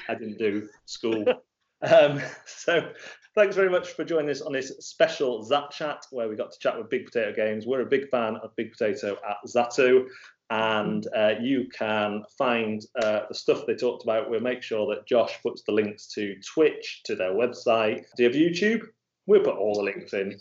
I 0.09 0.15
didn't 0.15 0.39
do 0.39 0.69
school. 0.87 1.25
um, 1.83 2.21
so 2.47 2.91
thanks 3.35 3.57
very 3.57 3.69
much 3.69 3.91
for 3.91 4.05
joining 4.05 4.31
us 4.31 4.41
on 4.41 4.53
this 4.53 4.73
special 4.81 5.43
Zat 5.43 5.71
chat 5.71 6.07
where 6.11 6.29
we 6.29 6.37
got 6.37 6.53
to 6.53 6.59
chat 6.59 6.79
with 6.79 6.89
Big 6.89 7.05
Potato 7.05 7.35
Games. 7.35 7.67
We're 7.67 7.83
a 7.83 7.87
big 7.87 8.09
fan 8.09 8.37
of 8.37 8.57
Big 8.57 8.73
Potato 8.73 9.19
at 9.29 9.37
Zatu 9.47 10.07
and 10.49 11.07
uh, 11.15 11.35
you 11.41 11.69
can 11.69 12.23
find 12.39 12.85
uh, 13.03 13.21
the 13.29 13.35
stuff 13.35 13.67
they 13.67 13.75
talked 13.75 14.05
about. 14.05 14.31
We'll 14.31 14.41
make 14.41 14.63
sure 14.63 14.95
that 14.95 15.07
Josh 15.07 15.43
puts 15.43 15.63
the 15.63 15.73
links 15.73 16.07
to 16.15 16.37
Twitch, 16.55 17.03
to 17.05 17.17
their 17.17 17.33
website. 17.33 18.05
Do 18.17 18.23
you 18.23 18.29
have 18.29 18.37
YouTube? 18.37 18.83
We'll 19.27 19.43
put 19.43 19.57
all 19.57 19.75
the 19.75 19.83
links 19.83 20.13
in. 20.13 20.39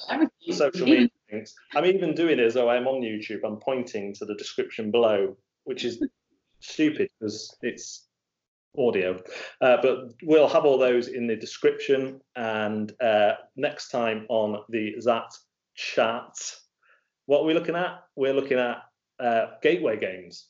Social 0.52 0.86
media 0.86 1.10
links. 1.36 1.54
I'm 1.74 1.86
even 1.86 2.14
doing 2.14 2.40
it 2.40 2.46
as 2.46 2.54
though 2.54 2.70
I'm 2.70 2.88
on 2.88 3.02
YouTube. 3.02 3.42
I'm 3.46 3.58
pointing 3.58 4.14
to 4.16 4.26
the 4.26 4.36
description 4.36 4.92
below, 4.92 5.36
which 5.64 5.86
is 5.86 6.02
stupid 6.60 7.10
because 7.20 7.56
it's 7.62 8.08
audio. 8.78 9.22
Uh, 9.62 9.78
but 9.82 10.14
we'll 10.24 10.48
have 10.48 10.66
all 10.66 10.78
those 10.78 11.08
in 11.08 11.28
the 11.28 11.36
description. 11.36 12.20
And 12.36 12.92
uh, 13.02 13.34
next 13.56 13.90
time 13.90 14.26
on 14.30 14.64
the 14.70 14.96
Zat 15.00 15.32
chat, 15.76 16.36
what 17.26 17.42
are 17.42 17.46
we 17.46 17.54
looking 17.54 17.76
at? 17.76 18.04
We're 18.16 18.34
looking 18.34 18.60
at 18.60 18.78
uh, 19.20 19.48
gateway 19.62 20.00
games. 20.00 20.48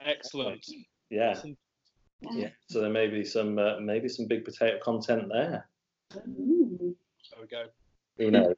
Excellent. 0.00 0.64
Yeah, 1.10 1.30
Listen, 1.30 1.56
yeah. 2.32 2.48
So 2.68 2.80
there 2.80 2.90
may 2.90 3.08
be 3.08 3.24
some 3.24 3.58
uh, 3.58 3.78
maybe 3.80 4.08
some 4.08 4.26
big 4.26 4.44
potato 4.44 4.78
content 4.82 5.28
there. 5.30 5.68
Ooh. 6.16 6.96
There 7.32 7.40
we 7.40 7.48
go. 7.48 7.64
Who 8.18 8.30
knows? 8.30 8.54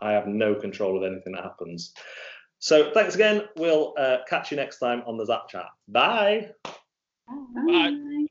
I 0.00 0.12
have 0.12 0.26
no 0.26 0.54
control 0.54 0.96
of 0.96 1.10
anything 1.10 1.32
that 1.34 1.42
happens. 1.44 1.92
So 2.58 2.90
thanks 2.92 3.14
again. 3.14 3.42
We'll 3.56 3.94
uh, 3.98 4.18
catch 4.28 4.50
you 4.50 4.56
next 4.56 4.78
time 4.78 5.02
on 5.06 5.16
the 5.16 5.24
Zat 5.24 5.48
Chat. 5.48 5.66
Bye. 5.88 6.50
Bye. 6.64 6.72
Bye. 7.66 8.25